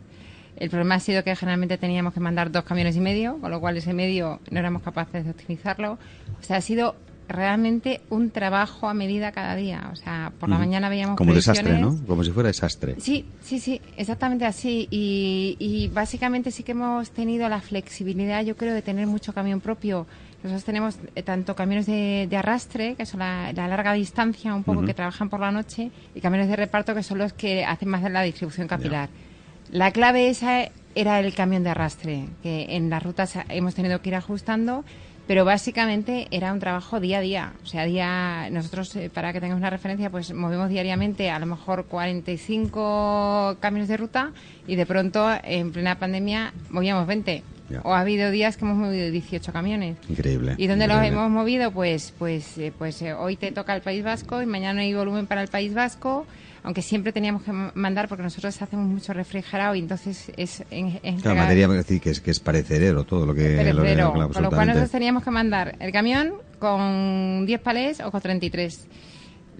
El 0.55 0.69
problema 0.69 0.95
ha 0.95 0.99
sido 0.99 1.23
que 1.23 1.35
generalmente 1.35 1.77
teníamos 1.77 2.13
que 2.13 2.19
mandar 2.19 2.51
dos 2.51 2.63
camiones 2.63 2.95
y 2.95 3.01
medio, 3.01 3.39
con 3.39 3.51
lo 3.51 3.59
cual 3.59 3.75
ese 3.77 3.93
medio 3.93 4.39
no 4.49 4.59
éramos 4.59 4.81
capaces 4.81 5.25
de 5.25 5.31
optimizarlo. 5.31 5.99
O 6.39 6.43
sea, 6.43 6.57
ha 6.57 6.61
sido 6.61 6.95
realmente 7.27 8.01
un 8.09 8.29
trabajo 8.29 8.87
a 8.87 8.93
medida 8.93 9.31
cada 9.31 9.55
día. 9.55 9.89
O 9.91 9.95
sea, 9.95 10.31
por 10.39 10.49
la 10.49 10.57
mm. 10.57 10.59
mañana 10.59 10.89
veíamos 10.89 11.17
Como 11.17 11.33
desastre, 11.33 11.79
¿no? 11.79 11.97
Como 12.07 12.23
si 12.23 12.31
fuera 12.31 12.47
desastre. 12.47 12.95
Sí, 12.99 13.25
sí, 13.41 13.59
sí, 13.59 13.81
exactamente 13.97 14.45
así. 14.45 14.87
Y, 14.91 15.55
y, 15.59 15.87
básicamente 15.89 16.51
sí 16.51 16.63
que 16.63 16.71
hemos 16.71 17.11
tenido 17.11 17.49
la 17.49 17.61
flexibilidad, 17.61 18.43
yo 18.43 18.55
creo, 18.55 18.73
de 18.73 18.81
tener 18.81 19.07
mucho 19.07 19.33
camión 19.33 19.61
propio. 19.61 20.07
Nosotros 20.43 20.63
tenemos 20.63 20.97
eh, 21.15 21.23
tanto 21.23 21.55
camiones 21.55 21.87
de, 21.87 22.27
de, 22.29 22.37
arrastre, 22.37 22.95
que 22.95 23.05
son 23.05 23.21
la, 23.21 23.51
la, 23.53 23.67
larga 23.67 23.93
distancia, 23.93 24.53
un 24.53 24.63
poco, 24.63 24.79
uh 24.79 24.83
-huh. 24.83 24.87
que 24.87 24.93
trabajan 24.93 25.29
por 25.29 25.39
la 25.39 25.51
noche, 25.51 25.91
y 26.13 26.21
camiones 26.21 26.49
de 26.49 26.55
reparto, 26.55 26.93
que 26.93 27.03
son 27.03 27.17
los 27.17 27.33
que 27.33 27.65
hacen 27.65 27.89
más 27.89 28.03
de 28.03 28.09
la 28.09 28.21
distribución 28.21 28.67
capilar. 28.67 29.09
Yeah. 29.09 29.79
La 29.79 29.91
clave 29.91 30.29
esa 30.29 30.69
era 30.93 31.19
el 31.19 31.33
camión 31.33 31.63
de 31.63 31.71
arrastre, 31.71 32.27
que 32.43 32.75
en 32.75 32.89
las 32.89 33.01
rutas 33.01 33.33
hemos 33.49 33.73
tenido 33.73 34.01
que 34.01 34.09
ir 34.09 34.15
ajustando 34.15 34.85
pero 35.27 35.45
básicamente 35.45 36.27
era 36.31 36.53
un 36.53 36.59
trabajo 36.59 36.99
día 36.99 37.17
a 37.17 37.21
día. 37.21 37.53
O 37.63 37.65
sea, 37.65 37.85
día 37.85 38.49
nosotros, 38.51 38.95
eh, 38.95 39.09
para 39.13 39.33
que 39.33 39.41
tengas 39.41 39.57
una 39.57 39.69
referencia, 39.69 40.09
pues 40.09 40.33
movemos 40.33 40.69
diariamente 40.69 41.29
a 41.29 41.39
lo 41.39 41.45
mejor 41.45 41.85
45 41.85 43.57
camiones 43.59 43.87
de 43.87 43.97
ruta 43.97 44.31
y 44.67 44.75
de 44.75 44.85
pronto, 44.85 45.27
en 45.43 45.71
plena 45.71 45.97
pandemia, 45.97 46.53
movíamos 46.69 47.07
20. 47.07 47.43
Ya. 47.67 47.81
O 47.83 47.95
ha 47.95 48.01
habido 48.01 48.29
días 48.29 48.57
que 48.57 48.65
hemos 48.65 48.77
movido 48.77 49.09
18 49.09 49.51
camiones. 49.51 49.97
Increíble. 50.07 50.53
¿Y 50.57 50.67
dónde 50.67 50.85
increíble. 50.85 51.09
los 51.09 51.19
hemos 51.19 51.31
movido? 51.31 51.71
Pues, 51.71 52.13
pues, 52.17 52.57
eh, 52.59 52.71
pues 52.77 53.01
eh, 53.01 53.13
hoy 53.13 53.37
te 53.37 53.51
toca 53.51 53.75
el 53.75 53.81
País 53.81 54.03
Vasco 54.03 54.41
y 54.41 54.45
mañana 54.45 54.81
hay 54.81 54.93
volumen 54.93 55.25
para 55.25 55.41
el 55.41 55.47
País 55.47 55.73
Vasco 55.73 56.27
aunque 56.65 56.81
siempre 56.81 57.13
teníamos 57.13 57.43
que 57.43 57.51
mandar 57.51 58.07
porque 58.07 58.23
nosotros 58.23 58.59
hacemos 58.59 58.87
mucho 58.87 59.13
refrigerado 59.13 59.75
y 59.75 59.79
entonces 59.79 60.31
es 60.35 60.63
en, 60.71 60.99
en 61.03 61.19
claro, 61.19 61.37
materia 61.37 61.67
decir 61.67 62.01
que 62.01 62.09
es 62.09 62.19
que 62.19 62.31
es 62.31 62.39
parecedero 62.39 63.03
todo 63.03 63.27
lo 63.27 63.35
que, 63.35 63.55
perecedero, 63.55 64.15
lo 64.15 64.27
que 64.27 64.33
con 64.33 64.43
lo 64.43 64.49
cual 64.49 64.67
nosotros 64.67 64.89
teníamos 64.89 65.23
que 65.23 65.29
mandar 65.29 65.75
el 65.79 65.91
camión 65.91 66.33
con 66.57 67.45
10 67.45 67.61
palés 67.61 67.99
o 67.99 68.09
con 68.09 68.19
33 68.19 68.87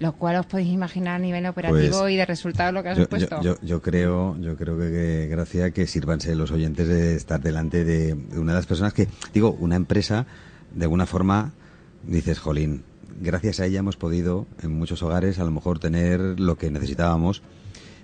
lo 0.00 0.14
cual 0.14 0.36
os 0.36 0.46
podéis 0.46 0.68
imaginar 0.68 1.14
a 1.14 1.18
nivel 1.20 1.46
operativo 1.46 2.00
pues, 2.00 2.12
y 2.12 2.16
de 2.16 2.26
resultado 2.26 2.72
lo 2.72 2.82
que 2.82 2.88
ha 2.90 2.96
supuesto. 2.96 3.40
Yo, 3.40 3.54
yo, 3.54 3.60
yo, 3.62 3.80
creo, 3.80 4.36
yo 4.40 4.56
creo 4.56 4.76
que, 4.76 4.90
que 4.90 5.26
gracias 5.28 5.72
que 5.72 5.86
sírvanse 5.86 6.34
los 6.34 6.50
oyentes 6.50 6.88
de 6.88 7.14
estar 7.14 7.40
delante 7.40 7.84
de, 7.84 8.14
de 8.14 8.38
una 8.38 8.52
de 8.52 8.58
las 8.58 8.66
personas 8.66 8.92
que, 8.92 9.08
digo, 9.32 9.56
una 9.58 9.76
empresa, 9.76 10.26
de 10.74 10.84
alguna 10.84 11.06
forma, 11.06 11.52
dices, 12.02 12.38
jolín, 12.38 12.84
gracias 13.20 13.60
a 13.60 13.66
ella 13.66 13.80
hemos 13.80 13.96
podido 13.96 14.46
en 14.62 14.72
muchos 14.72 15.02
hogares 15.02 15.38
a 15.38 15.44
lo 15.44 15.50
mejor 15.50 15.78
tener 15.78 16.20
lo 16.40 16.56
que 16.56 16.70
necesitábamos 16.70 17.42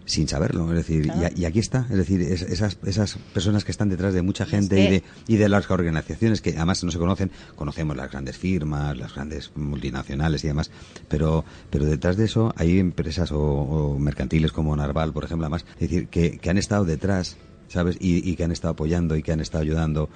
sin 0.04 0.28
saberlo, 0.28 0.68
es 0.70 0.86
decir, 0.86 1.04
claro. 1.04 1.28
y, 1.34 1.42
y, 1.42 1.44
aquí 1.44 1.58
está, 1.58 1.86
es 1.90 1.96
decir, 1.96 2.20
es, 2.22 2.42
esas, 2.42 2.76
esas 2.84 3.16
personas 3.32 3.64
que 3.64 3.70
están 3.70 3.88
detrás 3.88 4.12
de 4.14 4.22
mucha 4.22 4.46
gente 4.46 4.80
y 4.80 4.90
de, 4.90 5.02
y 5.28 5.36
de 5.36 5.48
las 5.48 5.70
organizaciones 5.70 6.40
que 6.40 6.50
además 6.50 6.82
no 6.82 6.90
se 6.90 6.98
conocen, 6.98 7.30
conocemos 7.54 7.96
las 7.96 8.10
grandes 8.10 8.36
firmas, 8.36 8.96
las 8.96 9.14
grandes 9.14 9.52
multinacionales 9.54 10.42
y 10.44 10.48
demás, 10.48 10.70
pero, 11.08 11.44
pero 11.70 11.84
detrás 11.84 12.16
de 12.16 12.24
eso 12.24 12.52
hay 12.56 12.78
empresas 12.78 13.30
o, 13.32 13.40
o 13.40 13.98
mercantiles 13.98 14.52
como 14.52 14.74
Narval, 14.74 15.12
por 15.12 15.24
ejemplo, 15.24 15.46
además, 15.46 15.64
es 15.74 15.90
decir, 15.90 16.08
que, 16.08 16.38
que 16.38 16.50
han 16.50 16.58
estado 16.58 16.84
detrás, 16.84 17.36
¿sabes? 17.72 17.96
Y, 18.00 18.28
y 18.28 18.36
que 18.36 18.44
han 18.44 18.52
estado 18.52 18.72
apoyando 18.72 19.16
y 19.16 19.22
que 19.22 19.32
han 19.32 19.40
estado 19.40 19.62
ayudando 19.62 20.08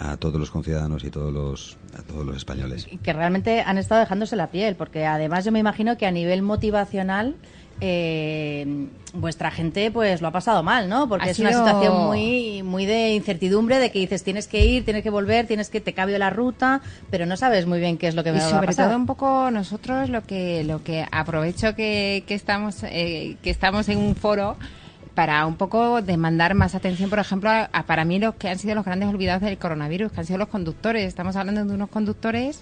a 0.00 0.16
todos 0.16 0.40
los 0.40 0.50
conciudadanos 0.50 1.04
y 1.04 1.10
todos 1.10 1.32
los 1.32 1.76
a 1.96 2.02
todos 2.02 2.26
los 2.26 2.36
españoles. 2.36 2.88
Que 3.02 3.12
realmente 3.12 3.60
han 3.60 3.78
estado 3.78 4.00
dejándose 4.00 4.34
la 4.36 4.50
piel, 4.50 4.74
porque 4.74 5.06
además 5.06 5.44
yo 5.44 5.52
me 5.52 5.58
imagino 5.60 5.96
que 5.96 6.06
a 6.06 6.10
nivel 6.10 6.42
motivacional 6.42 7.36
eh, 7.80 8.86
vuestra 9.12 9.50
gente 9.50 9.90
pues 9.90 10.20
lo 10.22 10.28
ha 10.28 10.32
pasado 10.32 10.62
mal, 10.62 10.88
¿no? 10.88 11.08
Porque 11.08 11.26
ha 11.28 11.30
es 11.30 11.36
sido... 11.36 11.50
una 11.50 11.58
situación 11.58 12.06
muy 12.06 12.62
muy 12.62 12.86
de 12.86 13.14
incertidumbre 13.14 13.78
de 13.78 13.90
que 13.90 13.98
dices 13.98 14.24
tienes 14.24 14.48
que 14.48 14.64
ir, 14.64 14.84
tienes 14.84 15.02
que 15.02 15.10
volver, 15.10 15.46
tienes 15.46 15.70
que 15.70 15.80
te 15.80 15.92
cambio 15.92 16.18
la 16.18 16.30
ruta, 16.30 16.80
pero 17.10 17.26
no 17.26 17.36
sabes 17.36 17.66
muy 17.66 17.78
bien 17.80 17.98
qué 17.98 18.08
es 18.08 18.14
lo 18.14 18.24
que 18.24 18.30
y 18.30 18.32
va 18.32 18.40
sobre 18.40 18.64
a 18.64 18.66
pasar. 18.66 18.88
todo 18.88 18.96
un 18.96 19.06
poco 19.06 19.50
nosotros 19.50 20.08
lo 20.08 20.22
que 20.22 20.64
lo 20.64 20.82
que 20.82 21.06
aprovecho 21.10 21.74
que, 21.74 22.24
que 22.26 22.34
estamos 22.34 22.82
eh, 22.84 23.36
que 23.42 23.50
estamos 23.50 23.88
en 23.88 23.98
un 23.98 24.16
foro 24.16 24.56
para 25.14 25.46
un 25.46 25.56
poco 25.56 26.02
demandar 26.02 26.54
más 26.54 26.74
atención, 26.74 27.10
por 27.10 27.18
ejemplo, 27.18 27.50
a, 27.50 27.68
a, 27.72 27.82
para 27.84 28.04
mí 28.04 28.18
los 28.18 28.34
que 28.34 28.48
han 28.48 28.58
sido 28.58 28.74
los 28.74 28.84
grandes 28.84 29.08
olvidados 29.08 29.42
del 29.42 29.58
coronavirus, 29.58 30.12
que 30.12 30.20
han 30.20 30.26
sido 30.26 30.38
los 30.38 30.48
conductores. 30.48 31.06
Estamos 31.06 31.36
hablando 31.36 31.64
de 31.64 31.74
unos 31.74 31.88
conductores 31.88 32.60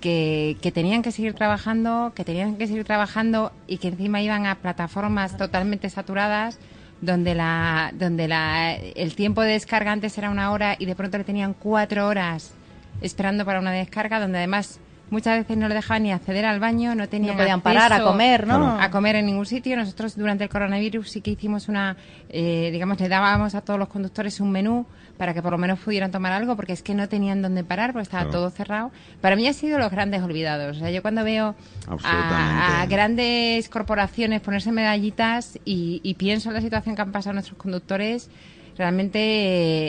que, 0.00 0.56
que, 0.60 0.70
tenían 0.70 1.02
que 1.02 1.12
seguir 1.12 1.34
trabajando, 1.34 2.12
que 2.14 2.24
tenían 2.24 2.56
que 2.56 2.66
seguir 2.66 2.84
trabajando 2.84 3.52
y 3.66 3.78
que 3.78 3.88
encima 3.88 4.20
iban 4.22 4.46
a 4.46 4.56
plataformas 4.56 5.36
totalmente 5.36 5.90
saturadas 5.90 6.58
donde 7.00 7.34
la 7.34 7.92
donde 7.94 8.26
la 8.26 8.74
el 8.74 9.14
tiempo 9.14 9.42
de 9.42 9.52
descarga 9.52 9.92
antes 9.92 10.18
era 10.18 10.30
una 10.30 10.50
hora 10.50 10.74
y 10.78 10.86
de 10.86 10.96
pronto 10.96 11.16
le 11.16 11.22
tenían 11.22 11.54
cuatro 11.54 12.08
horas 12.08 12.52
esperando 13.00 13.44
para 13.44 13.60
una 13.60 13.70
descarga 13.70 14.18
donde 14.18 14.38
además 14.38 14.80
muchas 15.10 15.38
veces 15.38 15.56
no 15.56 15.68
le 15.68 15.74
dejaban 15.74 16.02
ni 16.02 16.12
acceder 16.12 16.44
al 16.44 16.60
baño, 16.60 16.94
no 16.94 17.08
tenían 17.08 17.36
no 17.36 17.42
podían 17.42 17.60
parar 17.60 17.92
a 17.92 18.02
comer, 18.02 18.46
¿no? 18.46 18.80
A 18.80 18.90
comer 18.90 19.16
en 19.16 19.26
ningún 19.26 19.46
sitio. 19.46 19.76
Nosotros 19.76 20.16
durante 20.16 20.44
el 20.44 20.50
coronavirus 20.50 21.10
sí 21.10 21.20
que 21.20 21.30
hicimos 21.30 21.68
una, 21.68 21.96
eh, 22.28 22.70
digamos, 22.72 23.00
le 23.00 23.08
dábamos 23.08 23.54
a 23.54 23.60
todos 23.60 23.78
los 23.78 23.88
conductores 23.88 24.40
un 24.40 24.50
menú 24.50 24.86
para 25.16 25.34
que 25.34 25.42
por 25.42 25.52
lo 25.52 25.58
menos 25.58 25.80
pudieran 25.80 26.12
tomar 26.12 26.32
algo, 26.32 26.54
porque 26.56 26.72
es 26.72 26.82
que 26.82 26.94
no 26.94 27.08
tenían 27.08 27.42
dónde 27.42 27.64
parar, 27.64 27.92
porque 27.92 28.04
estaba 28.04 28.30
todo 28.30 28.50
cerrado. 28.50 28.92
Para 29.20 29.34
mí 29.34 29.48
ha 29.48 29.52
sido 29.52 29.78
los 29.78 29.90
grandes 29.90 30.22
olvidados. 30.22 30.76
O 30.76 30.80
sea, 30.80 30.90
yo 30.90 31.02
cuando 31.02 31.24
veo 31.24 31.56
a, 32.04 32.86
grandes 32.88 33.68
corporaciones 33.68 34.40
ponerse 34.40 34.70
medallitas 34.70 35.58
y, 35.64 36.00
y 36.04 36.14
pienso 36.14 36.50
en 36.50 36.54
la 36.54 36.60
situación 36.60 36.94
que 36.94 37.02
han 37.02 37.12
pasado 37.12 37.34
nuestros 37.34 37.58
conductores, 37.58 38.30
realmente 38.78 39.18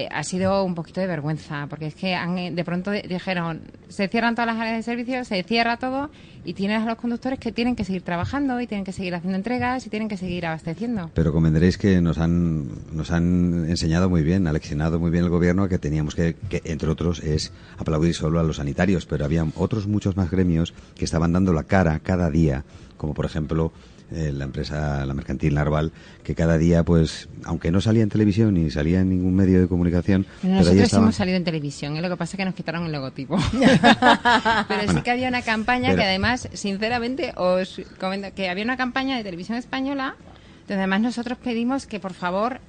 eh, 0.04 0.10
ha 0.12 0.24
sido 0.24 0.64
un 0.66 0.74
poquito 0.74 1.00
de 1.00 1.08
vergüenza, 1.08 1.68
porque 1.70 1.88
es 1.88 1.96
que 1.96 2.16
han, 2.16 2.38
eh, 2.38 2.52
de 2.52 2.66
pronto 2.66 2.92
dijeron, 2.92 3.62
se 3.88 4.08
cierran 4.08 4.34
todas 4.34 4.48
las 4.48 4.58
áreas 4.58 4.78
de 4.78 4.84
servicio, 4.84 5.24
se 5.24 5.44
cierra 5.44 5.78
todo 5.78 6.10
y 6.44 6.56
tienes 6.56 6.82
a 6.82 6.86
los 6.86 6.96
conductores 6.96 7.38
que 7.38 7.52
tienen 7.52 7.76
que 7.76 7.84
seguir 7.84 8.02
trabajando 8.02 8.60
y 8.60 8.66
tienen 8.66 8.84
que 8.84 8.92
seguir 8.92 9.14
haciendo 9.14 9.38
entregas 9.38 9.86
y 9.86 9.90
tienen 9.90 10.10
que 10.10 10.18
seguir 10.18 10.48
abasteciendo. 10.48 11.12
Pero 11.14 11.32
convendréis 11.32 11.78
que 11.78 12.02
nos 12.02 12.18
han, 12.18 12.68
nos 12.92 13.12
han 13.12 13.70
enseñado 13.70 14.10
muy 14.10 14.24
bien, 14.24 14.48
ha 14.48 14.54
leccionado 14.54 15.00
muy 15.00 15.12
bien 15.12 15.24
el 15.24 15.30
gobierno 15.30 15.70
que 15.70 15.78
teníamos 15.78 16.16
que, 16.16 16.36
que, 16.50 16.64
entre 16.66 16.90
otros, 16.90 17.20
es 17.20 17.54
aplaudir 17.78 18.16
solo 18.16 18.40
a 18.40 18.44
los 18.44 18.58
sanitarios, 18.58 19.06
pero 19.06 19.24
había 19.24 19.46
otros 19.56 19.86
muchos 19.86 20.18
más 20.18 20.32
gremios 20.32 20.74
que 20.96 21.06
estaban 21.06 21.32
dando 21.32 21.54
la 21.54 21.64
cara 21.64 22.00
cada 22.00 22.32
día, 22.32 22.64
como 22.98 23.14
por 23.14 23.26
ejemplo 23.26 23.72
eh, 24.12 24.32
la 24.34 24.46
empresa, 24.46 25.06
la 25.06 25.14
mercantil 25.14 25.54
Narval, 25.54 25.92
que 26.24 26.36
cada 26.36 26.58
día, 26.58 26.84
pues, 26.84 27.30
aunque 27.44 27.72
no 27.72 27.82
salía 27.82 28.04
en 28.04 28.10
televisión 28.10 28.54
ni 28.54 28.72
salía 28.72 29.02
en 29.02 29.10
ningún 29.10 29.36
medio 29.36 29.62
de 29.62 29.68
comunicación. 29.68 30.26
Nosotros 30.44 30.94
hemos 30.94 31.16
salido 31.16 31.38
en 31.38 31.44
televisión, 31.44 31.96
¿eh? 31.96 32.02
lo 32.02 32.10
que 32.10 32.18
pasa 32.18 32.36
es 32.36 32.38
que 32.38 32.46
nos 32.46 32.56
quitaron 32.56 32.86
el 32.86 32.92
logotipo. 32.92 33.38
pero 34.68 34.92
sí 34.92 35.02
que 35.02 35.12
había 35.12 35.28
una 35.28 35.42
campaña 35.42 35.96
que 35.96 36.04
además, 36.04 36.50
sinceramente, 36.54 37.34
os 37.36 37.82
comento 38.00 38.30
que 38.36 38.50
había 38.50 38.64
una 38.64 38.78
campaña 38.78 39.18
de 39.18 39.24
televisión 39.24 39.58
española 39.58 40.16
donde 40.70 40.84
además 40.84 41.02
nosotros 41.02 41.38
pedimos 41.40 41.88
que 41.88 42.00
por 42.00 42.14
favor 42.14 42.62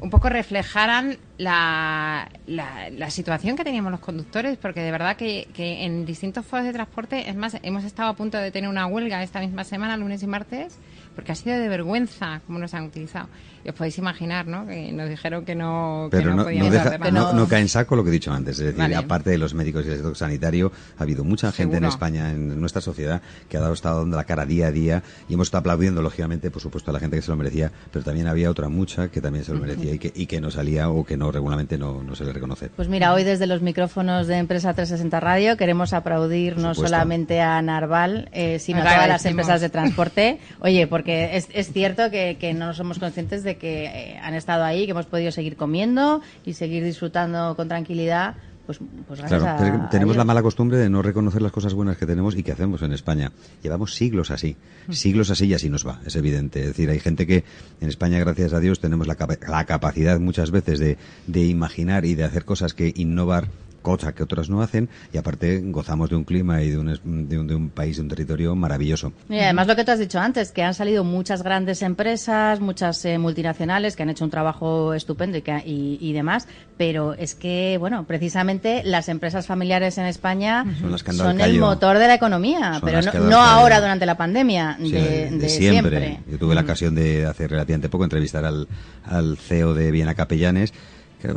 un 0.00 0.10
poco 0.10 0.28
reflejaran 0.28 1.18
la, 1.42 2.28
la, 2.46 3.10
situación 3.10 3.56
que 3.56 3.64
teníamos 3.64 3.90
los 3.90 4.00
conductores, 4.00 4.56
porque 4.56 4.80
de 4.80 4.90
verdad 4.90 5.16
que, 5.16 5.48
que 5.52 5.84
en 5.84 6.04
distintos 6.04 6.46
foros 6.46 6.66
de 6.66 6.72
transporte, 6.72 7.28
es 7.28 7.36
más, 7.36 7.56
hemos 7.62 7.84
estado 7.84 8.10
a 8.10 8.16
punto 8.16 8.38
de 8.38 8.50
tener 8.50 8.70
una 8.70 8.86
huelga 8.86 9.22
esta 9.22 9.40
misma 9.40 9.64
semana, 9.64 9.96
lunes 9.96 10.22
y 10.22 10.26
martes, 10.26 10.78
porque 11.14 11.32
ha 11.32 11.34
sido 11.34 11.58
de 11.58 11.68
vergüenza 11.68 12.40
cómo 12.46 12.58
nos 12.58 12.74
han 12.74 12.84
utilizado. 12.84 13.28
Y 13.64 13.68
os 13.68 13.74
podéis 13.76 13.96
imaginar, 13.98 14.46
¿no? 14.46 14.66
Que 14.66 14.90
nos 14.90 15.08
dijeron 15.08 15.44
que 15.44 15.54
no, 15.54 16.08
Pero 16.10 16.30
no, 16.30 16.36
no, 16.36 16.44
podíamos 16.44 17.12
no, 17.12 17.32
no, 17.32 17.46
cae 17.46 17.60
en 17.60 17.68
saco 17.68 17.94
lo 17.94 18.02
que 18.02 18.10
he 18.10 18.12
dicho 18.12 18.32
antes. 18.32 18.58
Es 18.58 18.74
decir, 18.74 18.94
aparte 18.96 19.30
de 19.30 19.38
los 19.38 19.54
médicos 19.54 19.84
y 19.84 19.88
el 19.88 19.94
sector 19.94 20.16
sanitario, 20.16 20.72
ha 20.98 21.02
habido 21.02 21.22
mucha 21.22 21.52
gente 21.52 21.76
en 21.76 21.84
España, 21.84 22.30
en 22.30 22.60
nuestra 22.60 22.80
sociedad, 22.80 23.22
que 23.48 23.56
ha 23.56 23.60
dado, 23.60 23.72
estado 23.72 24.00
dando 24.00 24.16
la 24.16 24.24
cara 24.24 24.46
día 24.46 24.68
a 24.68 24.72
día 24.72 25.02
y 25.28 25.34
hemos 25.34 25.48
estado 25.48 25.60
aplaudiendo, 25.60 26.02
lógicamente, 26.02 26.50
por 26.50 26.60
supuesto, 26.60 26.90
a 26.90 26.94
la 26.94 27.00
gente 27.00 27.16
que 27.16 27.22
se 27.22 27.30
lo 27.30 27.36
merecía, 27.36 27.70
pero 27.92 28.04
también 28.04 28.26
había 28.26 28.50
otra 28.50 28.68
mucha 28.68 29.08
que 29.08 29.20
también 29.20 29.44
se 29.44 29.52
lo 29.52 29.60
merecía 29.60 29.94
y, 29.94 29.98
que, 29.98 30.12
y 30.14 30.26
que 30.26 30.40
no 30.40 30.50
salía 30.50 30.88
o 30.88 31.04
que 31.04 31.16
no 31.16 31.30
regularmente 31.32 31.78
no, 31.78 32.02
no 32.02 32.14
se 32.14 32.24
le 32.24 32.32
reconoce. 32.32 32.68
Pues 32.68 32.88
mira, 32.88 33.12
hoy 33.12 33.24
desde 33.24 33.46
los 33.46 33.62
micrófonos 33.62 34.26
de 34.26 34.36
Empresa 34.36 34.74
360 34.74 35.20
Radio 35.20 35.56
queremos 35.56 35.92
aplaudir 35.92 36.58
no 36.58 36.74
solamente 36.74 37.40
a 37.40 37.60
Narval, 37.62 38.28
eh, 38.32 38.58
sino 38.58 38.80
a 38.80 38.84
todas 38.84 39.08
las 39.08 39.26
empresas 39.26 39.60
de 39.60 39.68
transporte. 39.68 40.38
Oye, 40.60 40.86
porque 40.86 41.36
es, 41.36 41.48
es 41.52 41.72
cierto 41.72 42.10
que, 42.10 42.36
que, 42.38 42.54
no 42.54 42.74
somos 42.74 42.98
conscientes 42.98 43.42
de 43.42 43.56
que 43.56 43.84
eh, 43.86 44.18
han 44.22 44.34
estado 44.34 44.64
ahí, 44.64 44.84
que 44.84 44.92
hemos 44.92 45.06
podido 45.06 45.32
seguir 45.32 45.56
comiendo 45.56 46.20
y 46.44 46.54
seguir 46.54 46.84
disfrutando 46.84 47.56
con 47.56 47.68
tranquilidad. 47.68 48.34
Pues, 48.78 48.90
pues 49.06 49.20
claro, 49.20 49.88
tenemos 49.90 50.16
la 50.16 50.24
mala 50.24 50.42
costumbre 50.42 50.78
de 50.78 50.88
no 50.88 51.02
reconocer 51.02 51.42
las 51.42 51.52
cosas 51.52 51.74
buenas 51.74 51.96
que 51.96 52.06
tenemos 52.06 52.36
y 52.36 52.42
que 52.42 52.52
hacemos 52.52 52.82
en 52.82 52.92
España. 52.92 53.32
Llevamos 53.62 53.94
siglos 53.94 54.30
así, 54.30 54.56
mm. 54.86 54.92
siglos 54.92 55.30
así 55.30 55.46
y 55.46 55.54
así 55.54 55.68
nos 55.68 55.86
va, 55.86 56.00
es 56.06 56.16
evidente. 56.16 56.60
Es 56.60 56.66
decir, 56.68 56.90
hay 56.90 57.00
gente 57.00 57.26
que 57.26 57.44
en 57.80 57.88
España, 57.88 58.18
gracias 58.18 58.52
a 58.52 58.60
Dios, 58.60 58.80
tenemos 58.80 59.06
la, 59.06 59.16
la 59.48 59.64
capacidad 59.64 60.18
muchas 60.20 60.50
veces 60.50 60.78
de, 60.78 60.98
de 61.26 61.44
imaginar 61.44 62.04
y 62.04 62.14
de 62.14 62.24
hacer 62.24 62.44
cosas 62.44 62.74
que 62.74 62.92
innovar 62.96 63.48
cosa 63.82 64.14
que 64.14 64.22
otras 64.22 64.48
no 64.48 64.62
hacen, 64.62 64.88
y 65.12 65.18
aparte 65.18 65.60
gozamos 65.64 66.10
de 66.10 66.16
un 66.16 66.24
clima 66.24 66.62
y 66.62 66.70
de 66.70 66.78
un, 66.78 67.28
de 67.28 67.38
un, 67.38 67.46
de 67.46 67.54
un 67.54 67.70
país, 67.70 67.96
de 67.96 68.02
un 68.02 68.08
territorio 68.08 68.54
maravilloso. 68.54 69.12
Y 69.28 69.38
además 69.38 69.66
lo 69.66 69.76
que 69.76 69.84
tú 69.84 69.90
has 69.90 69.98
dicho 69.98 70.18
antes, 70.18 70.52
que 70.52 70.62
han 70.62 70.74
salido 70.74 71.04
muchas 71.04 71.42
grandes 71.42 71.82
empresas, 71.82 72.60
muchas 72.60 73.04
eh, 73.04 73.18
multinacionales 73.18 73.96
que 73.96 74.02
han 74.02 74.10
hecho 74.10 74.24
un 74.24 74.30
trabajo 74.30 74.94
estupendo 74.94 75.38
y, 75.38 75.42
que, 75.42 75.62
y, 75.66 75.98
y, 76.00 76.12
demás, 76.12 76.48
pero 76.76 77.14
es 77.14 77.34
que, 77.34 77.76
bueno, 77.78 78.04
precisamente 78.06 78.82
las 78.84 79.08
empresas 79.08 79.46
familiares 79.46 79.98
en 79.98 80.06
España 80.06 80.64
son, 81.12 81.40
el 81.40 81.58
motor 81.58 81.98
de 81.98 82.06
la 82.06 82.14
economía, 82.14 82.80
pero 82.84 83.00
no, 83.20 83.40
ahora 83.40 83.80
durante 83.80 84.06
la 84.06 84.16
pandemia, 84.16 84.76
de, 84.78 85.48
siempre. 85.48 86.20
Yo 86.30 86.38
tuve 86.38 86.54
la 86.54 86.62
ocasión 86.62 86.94
de 86.94 87.26
hace 87.26 87.48
relativamente 87.48 87.88
poco 87.88 88.04
entrevistar 88.04 88.44
al, 88.44 88.68
al 89.04 89.36
CEO 89.36 89.74
de 89.74 89.90
Viena 89.90 90.14
Capellanes, 90.14 90.72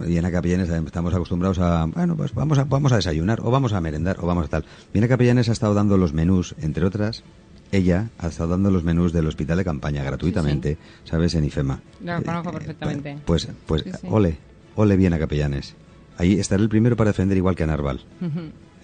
Viene 0.08 0.27
a 0.27 0.32
Capellanes 0.32 0.70
estamos 0.70 1.13
acostumbrados 1.13 1.60
a, 1.60 1.86
bueno, 1.86 2.15
pues 2.15 2.34
vamos 2.34 2.58
a, 2.58 2.63
vamos 2.63 2.92
a 2.92 2.98
desayunar, 2.98 3.39
o 3.42 3.51
vamos 3.51 3.74
a 3.74 3.82
merendar, 3.82 4.18
o 4.20 4.27
vamos 4.27 4.46
a 4.46 4.48
tal. 4.48 4.65
Viene 4.94 5.08
Capellanes 5.08 5.50
ha 5.50 5.51
estado 5.51 5.74
dando 5.74 5.98
los 5.98 6.13
menús, 6.13 6.56
entre 6.60 6.86
otras, 6.86 7.24
ella 7.72 8.10
ha 8.18 8.27
estado 8.27 8.50
dando 8.50 8.72
los 8.72 8.84
menús 8.84 9.13
del 9.13 9.27
hospital 9.27 9.58
de 9.58 9.65
campaña 9.65 10.04
gratuitamente, 10.04 10.77
¿sabes? 11.04 11.36
En 11.36 11.46
IFEMA. 11.46 11.82
Lo 12.04 12.24
conozco 12.24 12.51
perfectamente. 12.51 13.18
Pues, 13.25 13.48
pues, 13.65 13.84
ole, 14.10 14.38
ole 14.75 14.98
Viena 14.98 15.20
Capellanes. 15.20 15.75
Ahí 16.18 16.39
estará 16.39 16.63
el 16.63 16.70
primero 16.70 16.96
para 16.96 17.10
defender 17.10 17.38
igual 17.38 17.56
que 17.56 17.63
a 17.63 17.68
Narval 17.68 18.01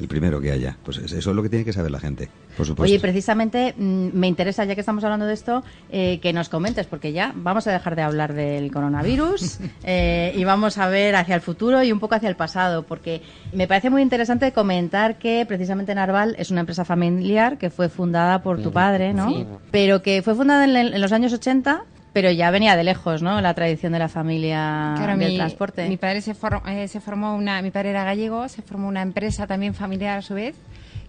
el 0.02 0.08
primero 0.08 0.42
que 0.42 0.52
haya. 0.52 0.78
Pues 0.84 0.98
eso 0.98 1.16
es 1.18 1.26
lo 1.36 1.44
que 1.44 1.50
tiene 1.50 1.64
que 1.64 1.74
saber 1.74 1.92
la 1.92 2.00
gente, 2.00 2.28
por 2.58 2.66
supuesto. 2.66 2.92
Oye, 2.92 3.00
precisamente 3.00 3.76
mm, 3.78 4.10
me 4.14 4.28
interesa, 4.28 4.66
ya 4.66 4.74
que 4.74 4.82
estamos 4.82 5.04
hablando 5.04 5.28
de 5.28 5.34
esto, 5.34 5.64
eh, 5.92 6.20
que 6.22 6.34
nos 6.34 6.50
comentes, 6.50 6.88
porque 6.88 7.14
ya 7.14 7.34
vamos 7.36 7.68
a 7.68 7.72
dejar 7.72 7.96
de 7.96 8.02
hablar 8.02 8.34
del 8.34 8.72
coronavirus 8.72 9.60
eh, 9.84 10.34
y 10.36 10.44
vamos 10.44 10.80
a 10.80 10.90
ver 10.90 11.16
hacia 11.16 11.36
el 11.36 11.42
futuro 11.42 11.84
y 11.84 11.92
un 11.92 12.00
poco 12.00 12.16
hacia 12.16 12.30
el 12.30 12.36
pasado, 12.36 12.84
porque 12.84 13.22
me 13.54 13.68
parece 13.68 13.92
muy 13.92 14.02
interesante 14.02 14.52
comentar 14.52 15.20
que 15.20 15.46
precisamente 15.48 15.94
Narval 15.94 16.36
es 16.40 16.50
una 16.50 16.62
empresa 16.62 16.84
familiar 16.84 17.60
que 17.60 17.70
fue 17.70 17.88
fundada 17.88 18.42
por 18.42 18.62
tu 18.62 18.72
padre, 18.72 19.14
¿no? 19.14 19.30
Sí. 19.30 19.46
Pero 19.70 20.02
que 20.02 20.24
fue 20.24 20.34
fundada 20.34 20.66
en, 20.66 20.76
en 20.76 21.02
los 21.02 21.12
años 21.12 21.32
80 21.32 21.86
pero 22.14 22.32
ya 22.32 22.52
venía 22.52 22.76
de 22.76 22.84
lejos, 22.84 23.22
¿no? 23.22 23.40
La 23.42 23.54
tradición 23.54 23.94
de 23.94 24.00
la 24.00 24.10
familia 24.10 24.94
claro, 24.98 25.18
del 25.18 25.36
transporte. 25.36 25.88
Mi 25.88 25.98
padre 25.98 26.22
se, 26.22 26.36
eh, 26.68 26.88
se 26.88 27.00
formó 27.00 27.36
una, 27.36 27.62
mi 27.62 27.72
padre 27.72 27.92
era 27.92 28.04
gallego, 28.04 28.48
se 28.50 28.62
formó 28.62 28.88
una 28.88 29.02
empresa 29.02 29.48
también 29.48 29.74
familiar 29.74 30.18
a 30.18 30.22
su 30.22 30.34
vez, 30.34 30.56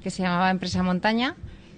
que 0.02 0.10
se 0.10 0.22
llamaba 0.22 0.50
Empresa 0.50 0.82
Montaña, 0.82 1.34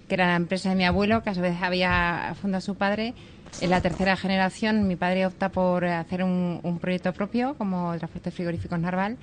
que 0.09 0.15
era 0.15 0.27
la 0.27 0.37
empresa 0.37 0.71
de 0.71 0.77
mi 0.77 0.85
abuelo, 0.85 1.23
que 1.23 1.31
a 1.31 1.35
su 1.35 1.41
vez 1.41 1.57
había 1.63 2.35
fundado 2.41 2.61
su 2.61 2.75
padre. 2.75 3.15
En 3.61 3.71
la 3.71 3.81
tercera 3.81 4.17
generación, 4.17 4.87
mi 4.89 4.97
padre 4.97 5.27
opta 5.27 5.49
por 5.49 5.85
hacer 5.85 6.23
un, 6.25 6.61
un 6.63 6.79
proyecto 6.79 7.13
propio, 7.13 7.55
como 7.55 7.97
Transportes 7.97 8.35
Frigoríficos 8.35 8.79
Narval, 8.79 9.17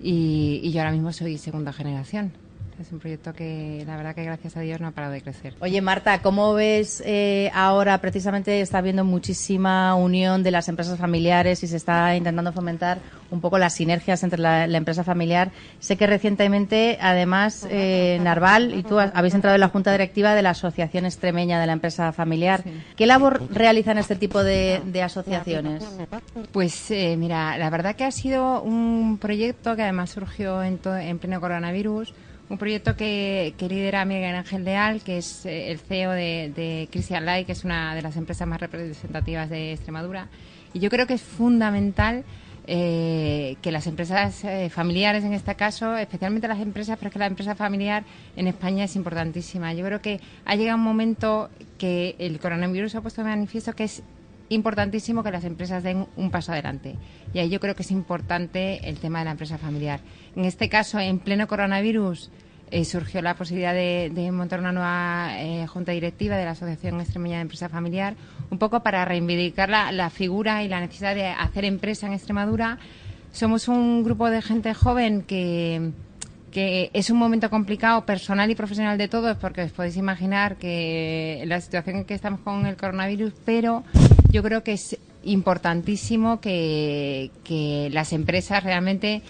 y, 0.00 0.60
y 0.62 0.72
yo 0.72 0.80
ahora 0.80 0.92
mismo 0.92 1.12
soy 1.12 1.38
segunda 1.38 1.72
generación. 1.72 2.32
Es 2.80 2.92
un 2.92 3.00
proyecto 3.00 3.32
que 3.32 3.82
la 3.86 3.96
verdad 3.96 4.14
que 4.14 4.22
gracias 4.22 4.56
a 4.56 4.60
Dios 4.60 4.80
no 4.80 4.86
ha 4.86 4.90
parado 4.92 5.12
de 5.12 5.20
crecer. 5.20 5.54
Oye 5.58 5.80
Marta, 5.80 6.22
¿cómo 6.22 6.54
ves 6.54 7.02
eh, 7.04 7.50
ahora 7.52 8.00
precisamente 8.00 8.60
está 8.60 8.78
habiendo 8.78 9.04
muchísima 9.04 9.96
unión 9.96 10.44
de 10.44 10.52
las 10.52 10.68
empresas 10.68 10.96
familiares 10.96 11.64
y 11.64 11.66
se 11.66 11.76
está 11.76 12.14
intentando 12.14 12.52
fomentar 12.52 12.98
un 13.32 13.40
poco 13.40 13.58
las 13.58 13.74
sinergias 13.74 14.22
entre 14.22 14.38
la, 14.38 14.68
la 14.68 14.78
empresa 14.78 15.02
familiar? 15.02 15.50
Sé 15.80 15.96
que 15.96 16.06
recientemente 16.06 16.98
además 17.00 17.66
eh, 17.68 18.20
Narval 18.22 18.72
y 18.74 18.84
tú 18.84 19.00
habéis 19.00 19.34
entrado 19.34 19.56
en 19.56 19.60
la 19.60 19.68
junta 19.68 19.90
directiva 19.90 20.34
de 20.34 20.42
la 20.42 20.50
Asociación 20.50 21.04
Extremeña 21.04 21.60
de 21.60 21.66
la 21.66 21.72
Empresa 21.72 22.12
Familiar. 22.12 22.62
Sí. 22.62 22.70
¿Qué 22.96 23.06
labor 23.06 23.42
realizan 23.50 23.98
este 23.98 24.14
tipo 24.14 24.44
de, 24.44 24.82
de 24.84 25.02
asociaciones? 25.02 25.84
Pues 26.52 26.92
eh, 26.92 27.16
mira, 27.18 27.58
la 27.58 27.70
verdad 27.70 27.96
que 27.96 28.04
ha 28.04 28.12
sido 28.12 28.62
un 28.62 29.18
proyecto 29.18 29.74
que 29.74 29.82
además 29.82 30.10
surgió 30.10 30.62
en, 30.62 30.78
en 30.84 31.18
pleno 31.18 31.40
coronavirus 31.40 32.14
un 32.48 32.58
proyecto 32.58 32.96
que, 32.96 33.54
lidera 33.58 34.04
Miguel 34.04 34.34
Ángel 34.34 34.64
Leal, 34.64 35.02
que 35.02 35.18
es 35.18 35.44
eh, 35.46 35.70
el 35.70 35.78
CEO 35.78 36.12
de, 36.12 36.52
de 36.54 36.88
Christian 36.90 37.26
Light, 37.26 37.46
que 37.46 37.52
es 37.52 37.64
una 37.64 37.94
de 37.94 38.02
las 38.02 38.16
empresas 38.16 38.46
más 38.48 38.60
representativas 38.60 39.50
de 39.50 39.72
Extremadura. 39.72 40.28
Y 40.72 40.80
yo 40.80 40.90
creo 40.90 41.06
que 41.06 41.14
es 41.14 41.22
fundamental 41.22 42.24
eh, 42.70 43.56
que 43.62 43.72
las 43.72 43.86
empresas 43.86 44.44
eh, 44.44 44.68
familiares, 44.68 45.24
en 45.24 45.32
este 45.32 45.54
caso, 45.54 45.96
especialmente 45.96 46.46
las 46.48 46.60
empresas, 46.60 46.98
pero 46.98 47.08
es 47.08 47.12
que 47.14 47.18
la 47.18 47.24
empresa 47.24 47.54
familiar 47.54 48.04
en 48.36 48.46
España 48.46 48.84
es 48.84 48.94
importantísima. 48.94 49.72
Yo 49.72 49.86
creo 49.86 50.02
que 50.02 50.20
ha 50.44 50.54
llegado 50.54 50.76
un 50.76 50.84
momento 50.84 51.48
que 51.78 52.14
el 52.18 52.38
coronavirus 52.38 52.94
ha 52.94 53.00
puesto 53.00 53.22
de 53.22 53.30
manifiesto 53.30 53.72
que 53.72 53.84
es 53.84 54.02
importantísimo 54.48 55.22
que 55.22 55.30
las 55.30 55.44
empresas 55.44 55.82
den 55.82 56.06
un 56.16 56.30
paso 56.30 56.52
adelante. 56.52 56.96
Y 57.32 57.38
ahí 57.38 57.48
yo 57.48 57.60
creo 57.60 57.74
que 57.74 57.82
es 57.82 57.90
importante 57.90 58.88
el 58.88 58.98
tema 58.98 59.20
de 59.20 59.26
la 59.26 59.30
empresa 59.32 59.58
familiar. 59.58 60.00
En 60.36 60.44
este 60.44 60.68
caso, 60.68 60.98
en 60.98 61.18
pleno 61.18 61.46
coronavirus, 61.46 62.30
eh, 62.70 62.84
surgió 62.84 63.22
la 63.22 63.34
posibilidad 63.34 63.72
de, 63.72 64.30
montar 64.32 64.60
una 64.60 64.72
nueva 64.72 65.30
eh, 65.38 65.66
junta 65.66 65.92
directiva 65.92 66.36
de 66.36 66.44
la 66.44 66.50
Asociación 66.50 67.00
Extremeña 67.00 67.36
de 67.36 67.42
Empresa 67.42 67.68
Familiar, 67.68 68.14
un 68.50 68.58
poco 68.58 68.82
para 68.82 69.04
reivindicar 69.04 69.68
la, 69.68 69.90
la 69.92 70.10
figura 70.10 70.62
y 70.62 70.68
la 70.68 70.80
necesidad 70.80 71.14
de 71.14 71.28
hacer 71.28 71.64
empresa 71.64 72.06
en 72.06 72.12
Extremadura. 72.12 72.78
Somos 73.32 73.68
un 73.68 74.04
grupo 74.04 74.30
de 74.30 74.42
gente 74.42 74.74
joven 74.74 75.22
que 75.22 75.92
que 76.50 76.90
es 76.92 77.10
un 77.10 77.18
momento 77.18 77.50
complicado 77.50 78.04
personal 78.04 78.50
y 78.50 78.54
profesional 78.54 78.98
de 78.98 79.08
todos, 79.08 79.36
porque 79.36 79.62
os 79.62 79.72
podéis 79.72 79.96
imaginar 79.96 80.56
que 80.56 81.44
la 81.46 81.60
situación 81.60 81.96
en 81.96 82.04
que 82.04 82.14
estamos 82.14 82.40
con 82.40 82.66
el 82.66 82.76
coronavirus, 82.76 83.34
pero 83.44 83.84
yo 84.30 84.42
creo 84.42 84.62
que 84.62 84.72
es 84.72 84.98
importantísimo 85.24 86.40
que, 86.40 87.30
que 87.44 87.88
las 87.92 88.12
empresas 88.12 88.62
realmente 88.64 89.22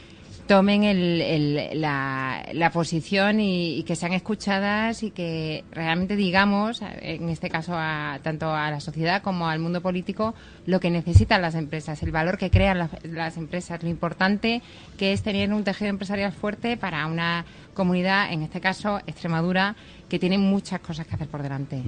tomen 0.48 0.82
el, 0.82 1.80
la, 1.80 2.44
la, 2.52 2.72
posición 2.72 3.38
y, 3.38 3.84
que 3.84 3.94
sean 3.94 4.14
escuchadas 4.14 5.02
y 5.04 5.10
que 5.10 5.62
realmente 5.70 6.16
digamos, 6.16 6.82
en 6.82 7.28
este 7.28 7.50
caso 7.50 7.74
a, 7.76 8.18
tanto 8.22 8.50
a 8.52 8.70
la 8.70 8.80
sociedad 8.80 9.22
como 9.22 9.46
al 9.46 9.60
mundo 9.60 9.82
político, 9.82 10.34
lo 10.66 10.80
que 10.80 10.90
necesitan 10.90 11.42
las 11.42 11.54
empresas, 11.54 12.02
el 12.02 12.10
valor 12.10 12.38
que 12.38 12.50
crean 12.50 12.78
las, 12.78 12.90
las 13.04 13.36
empresas, 13.36 13.82
lo 13.82 13.90
importante 13.90 14.62
que 14.96 15.12
es 15.12 15.22
tener 15.22 15.52
un 15.52 15.62
tejido 15.62 15.90
empresarial 15.90 16.32
fuerte 16.32 16.76
para 16.76 17.06
una 17.06 17.44
comunidad, 17.74 18.32
en 18.32 18.42
este 18.42 18.60
caso 18.60 18.98
Extremadura, 19.06 19.76
que 20.08 20.18
tiene 20.18 20.38
muchas 20.38 20.80
cosas 20.80 21.06
que 21.06 21.14
hacer 21.14 21.28
por 21.28 21.42
delante. 21.42 21.82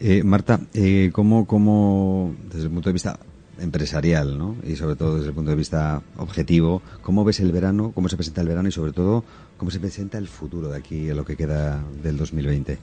Eh, 0.00 0.22
Marta, 0.24 0.60
eh, 0.72 1.10
¿cómo, 1.12 1.46
¿cómo, 1.46 2.34
desde 2.48 2.64
el 2.64 2.70
punto 2.70 2.88
de 2.88 2.94
vista 2.94 3.18
empresarial, 3.60 4.38
¿no? 4.38 4.56
Y 4.66 4.76
sobre 4.76 4.96
todo 4.96 5.16
desde 5.16 5.28
el 5.28 5.34
punto 5.34 5.50
de 5.50 5.56
vista 5.56 6.02
objetivo, 6.16 6.82
¿cómo 7.02 7.24
ves 7.24 7.40
el 7.40 7.52
verano? 7.52 7.92
¿Cómo 7.94 8.08
se 8.08 8.16
presenta 8.16 8.40
el 8.40 8.48
verano? 8.48 8.68
Y 8.68 8.72
sobre 8.72 8.92
todo, 8.92 9.24
¿cómo 9.56 9.70
se 9.70 9.80
presenta 9.80 10.18
el 10.18 10.28
futuro 10.28 10.68
de 10.68 10.78
aquí 10.78 11.10
a 11.10 11.14
lo 11.14 11.24
que 11.24 11.36
queda 11.36 11.82
del 12.02 12.16
2020? 12.16 12.78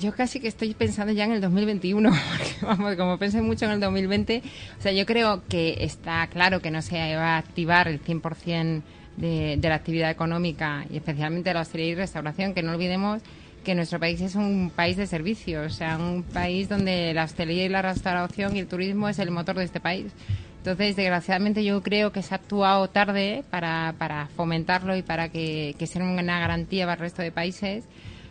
Yo 0.00 0.12
casi 0.12 0.40
que 0.40 0.48
estoy 0.48 0.74
pensando 0.74 1.12
ya 1.12 1.24
en 1.24 1.32
el 1.32 1.40
2021, 1.40 2.10
porque 2.36 2.54
vamos, 2.62 2.96
como 2.96 3.18
pensé 3.18 3.42
mucho 3.42 3.64
en 3.66 3.72
el 3.72 3.80
2020, 3.80 4.42
o 4.78 4.82
sea, 4.82 4.92
yo 4.92 5.06
creo 5.06 5.42
que 5.48 5.84
está 5.84 6.26
claro 6.26 6.60
que 6.60 6.70
no 6.70 6.82
se 6.82 6.96
va 7.14 7.36
a 7.36 7.38
activar 7.38 7.86
el 7.88 8.02
100% 8.02 8.82
de, 9.16 9.56
de 9.58 9.68
la 9.68 9.74
actividad 9.74 10.10
económica 10.10 10.84
y 10.90 10.96
especialmente 10.96 11.52
la 11.54 11.60
hostelería 11.60 11.92
y 11.92 11.96
restauración, 11.96 12.54
que 12.54 12.62
no 12.62 12.72
olvidemos 12.72 13.22
que 13.62 13.74
nuestro 13.74 14.00
país 14.00 14.20
es 14.20 14.34
un 14.34 14.70
país 14.74 14.96
de 14.96 15.06
servicios, 15.06 15.72
o 15.72 15.74
sea, 15.74 15.96
un 15.96 16.22
país 16.22 16.68
donde 16.68 17.12
la 17.14 17.24
hostelería 17.24 17.64
y 17.64 17.68
la 17.68 17.82
restauración 17.82 18.56
y 18.56 18.60
el 18.60 18.66
turismo 18.66 19.08
es 19.08 19.18
el 19.18 19.30
motor 19.30 19.56
de 19.56 19.64
este 19.64 19.80
país. 19.80 20.12
Entonces, 20.58 20.94
desgraciadamente, 20.94 21.64
yo 21.64 21.82
creo 21.82 22.12
que 22.12 22.22
se 22.22 22.34
ha 22.34 22.36
actuado 22.36 22.88
tarde 22.88 23.42
para, 23.50 23.96
para 23.98 24.28
fomentarlo 24.36 24.96
y 24.96 25.02
para 25.02 25.28
que, 25.28 25.74
que 25.78 25.86
sea 25.88 26.04
una 26.04 26.38
garantía 26.38 26.84
para 26.84 26.94
el 26.94 27.00
resto 27.00 27.20
de 27.20 27.32
países. 27.32 27.84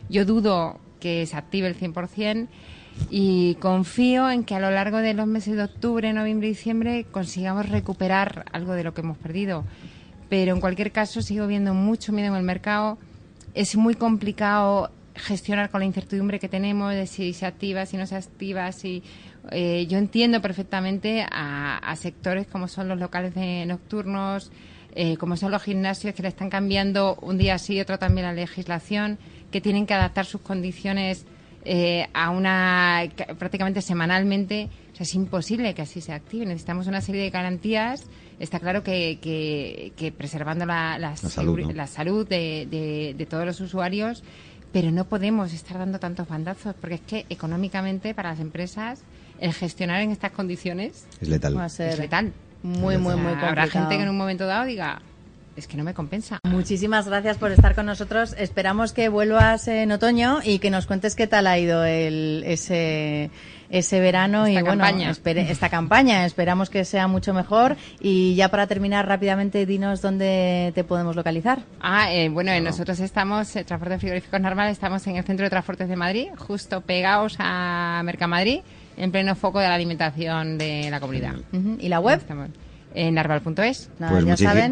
Yo 0.09 0.23
dudo 0.23 0.79
que 1.01 1.25
se 1.25 1.35
active 1.35 1.67
el 1.67 1.77
100% 1.77 2.47
y 3.09 3.55
confío 3.55 4.29
en 4.29 4.43
que 4.43 4.55
a 4.55 4.59
lo 4.59 4.71
largo 4.71 4.99
de 4.99 5.13
los 5.13 5.27
meses 5.27 5.57
de 5.57 5.63
octubre, 5.63 6.13
noviembre 6.13 6.47
y 6.47 6.51
diciembre 6.51 7.05
consigamos 7.11 7.67
recuperar 7.69 8.45
algo 8.51 8.73
de 8.73 8.83
lo 8.83 8.93
que 8.93 9.01
hemos 9.01 9.17
perdido. 9.17 9.65
Pero 10.29 10.53
en 10.53 10.61
cualquier 10.61 10.93
caso, 10.93 11.21
sigo 11.21 11.47
viendo 11.47 11.73
mucho 11.73 12.13
miedo 12.13 12.29
en 12.29 12.35
el 12.35 12.43
mercado. 12.43 12.97
Es 13.53 13.75
muy 13.75 13.95
complicado 13.95 14.89
gestionar 15.15 15.69
con 15.69 15.81
la 15.81 15.85
incertidumbre 15.85 16.39
que 16.39 16.49
tenemos 16.49 16.93
de 16.93 17.07
si 17.07 17.33
se 17.33 17.45
activa, 17.45 17.85
si 17.85 17.97
no 17.97 18.05
se 18.05 18.15
activa, 18.15 18.71
si 18.71 19.03
eh, 19.49 19.87
yo 19.89 19.97
entiendo 19.97 20.41
perfectamente 20.41 21.25
a, 21.29 21.95
sectores 21.95 22.47
como 22.47 22.67
son 22.67 22.87
los 22.87 22.99
locales 22.99 23.33
de 23.35 23.65
nocturnos, 23.65 24.51
eh, 24.93 25.17
como 25.17 25.37
son 25.37 25.51
los 25.51 25.63
gimnasios 25.63 26.13
que 26.13 26.21
le 26.21 26.29
están 26.29 26.49
cambiando 26.49 27.17
un 27.21 27.37
día 27.37 27.57
sí 27.57 27.75
y 27.75 27.81
otro 27.81 27.97
también 27.99 28.27
la 28.27 28.33
legislación, 28.33 29.17
que 29.51 29.61
tienen 29.61 29.85
que 29.85 29.93
adaptar 29.93 30.25
sus 30.25 30.41
condiciones 30.41 31.25
eh, 31.63 32.07
a 32.13 32.29
una 32.29 33.03
prácticamente 33.37 33.81
semanalmente. 33.81 34.69
O 34.93 34.95
sea, 34.95 35.03
es 35.03 35.13
imposible 35.15 35.73
que 35.73 35.81
así 35.81 36.01
se 36.01 36.13
active. 36.13 36.45
Necesitamos 36.45 36.87
una 36.87 37.01
serie 37.01 37.21
de 37.21 37.29
garantías. 37.29 38.05
Está 38.39 38.59
claro 38.59 38.83
que, 38.83 39.19
que, 39.21 40.11
preservando 40.11 40.65
la, 40.65 41.15
salud, 41.15 42.27
de, 42.27 43.13
de 43.15 43.25
todos 43.27 43.45
los 43.45 43.61
usuarios 43.61 44.23
pero 44.71 44.91
no 44.91 45.05
podemos 45.05 45.53
estar 45.53 45.77
dando 45.77 45.99
tantos 45.99 46.27
bandazos 46.27 46.75
porque 46.79 46.95
es 46.95 47.01
que 47.01 47.25
económicamente 47.29 48.13
para 48.13 48.31
las 48.31 48.39
empresas 48.39 49.01
el 49.39 49.53
gestionar 49.53 50.01
en 50.01 50.11
estas 50.11 50.31
condiciones 50.31 51.05
es 51.19 51.27
letal. 51.27 51.57
Va 51.57 51.65
a 51.65 51.69
ser 51.69 51.93
es 51.93 51.99
letal. 51.99 52.33
Muy, 52.63 52.97
muy, 52.97 53.15
muy 53.15 53.23
complicado. 53.23 53.47
Habrá 53.47 53.67
gente 53.67 53.97
que 53.97 54.03
en 54.03 54.09
un 54.09 54.17
momento 54.17 54.45
dado 54.45 54.65
diga, 54.65 55.01
es 55.55 55.67
que 55.67 55.77
no 55.77 55.83
me 55.83 55.93
compensa. 55.93 56.39
Muchísimas 56.43 57.07
gracias 57.07 57.37
por 57.37 57.51
estar 57.51 57.75
con 57.75 57.85
nosotros. 57.85 58.35
Esperamos 58.37 58.93
que 58.93 59.09
vuelvas 59.09 59.67
en 59.67 59.91
otoño 59.91 60.39
y 60.43 60.59
que 60.59 60.69
nos 60.69 60.85
cuentes 60.85 61.15
qué 61.15 61.27
tal 61.27 61.47
ha 61.47 61.57
ido 61.59 61.83
el, 61.83 62.43
ese 62.45 63.29
ese 63.71 63.99
verano 64.01 64.45
esta 64.45 64.59
y 64.59 64.63
bueno, 64.63 64.85
esta 64.85 65.69
campaña. 65.69 66.25
Esperamos 66.25 66.69
que 66.69 66.85
sea 66.85 67.07
mucho 67.07 67.33
mejor. 67.33 67.77
Y 67.99 68.35
ya 68.35 68.49
para 68.49 68.67
terminar 68.67 69.07
rápidamente, 69.07 69.65
dinos 69.65 70.01
dónde 70.01 70.71
te 70.75 70.83
podemos 70.83 71.15
localizar. 71.15 71.63
Ah, 71.79 72.13
eh, 72.13 72.29
bueno, 72.29 72.57
nosotros 72.59 72.99
estamos, 72.99 73.55
eh, 73.55 73.63
Transporte 73.63 73.97
Frigoríficos 73.99 74.41
Normal, 74.41 74.69
estamos 74.69 75.05
en 75.07 75.15
el 75.15 75.23
Centro 75.23 75.45
de 75.45 75.49
Transportes 75.49 75.87
de 75.87 75.95
Madrid, 75.95 76.27
justo 76.37 76.81
pegados 76.81 77.35
a 77.39 78.01
Mercamadrid, 78.03 78.59
en 78.97 79.11
pleno 79.11 79.35
foco 79.35 79.59
de 79.59 79.67
la 79.67 79.75
alimentación 79.75 80.57
de 80.57 80.89
la 80.89 80.99
comunidad. 80.99 81.35
¿Y 81.79 81.87
la 81.87 81.99
web? 81.99 82.21
En 82.93 83.15
narval.es. 83.15 83.89
Pues 83.97 84.25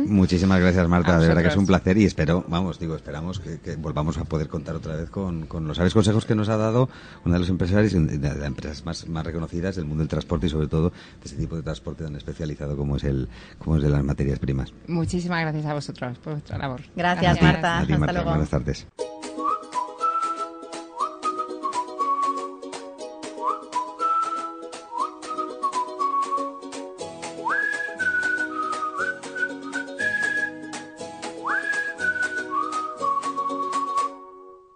muchísimas 0.08 0.60
gracias, 0.60 0.88
Marta. 0.88 1.20
De 1.20 1.28
verdad 1.28 1.42
que 1.42 1.48
es 1.50 1.58
un 1.58 1.66
placer 1.66 1.98
y 1.98 2.06
espero, 2.06 2.44
vamos, 2.48 2.80
digo, 2.80 2.96
esperamos 2.96 3.40
que, 3.40 3.76
volvamos 3.76 4.18
a 4.18 4.26
poder 4.26 4.48
contar 4.48 4.76
otra 4.76 4.96
vez 4.96 5.10
con, 5.10 5.48
los 5.68 5.78
sabios 5.78 5.94
consejos 5.94 6.26
que 6.26 6.36
nos 6.36 6.50
ha 6.50 6.58
dado 6.58 6.90
una 7.26 7.36
de 7.36 7.40
los 7.40 7.50
empresarios, 7.50 7.94
de 7.94 8.18
las 8.18 8.44
empresas 8.44 8.86
más, 8.86 9.08
más 9.08 9.26
reconocidas 9.26 9.76
del 9.76 9.86
mundo 9.86 10.02
del 10.02 10.10
transporte 10.10 10.48
y 10.48 10.50
sobre 10.50 10.68
todo 10.68 10.90
de 10.90 11.26
ese 11.26 11.36
tipo 11.36 11.56
de 11.56 11.62
transporte 11.62 12.04
tan 12.04 12.16
especializado 12.16 12.78
como 12.78 12.98
es 12.98 13.04
el 13.04 13.28
como 13.58 13.78
es 13.78 13.84
de 13.84 13.90
las 13.90 14.04
materias 14.04 14.40
primas. 14.40 14.74
Muchísimas 14.88 15.42
gracias 15.42 15.66
a 15.66 15.74
vosotros 15.74 16.18
por 16.20 16.34
vuestra 16.34 16.58
labor. 16.58 16.82
Gracias, 16.96 17.42
Marta. 17.42 17.80
Hasta 17.80 18.14
luego. 18.14 18.30
Buenas 18.30 18.50
tardes. 18.50 18.88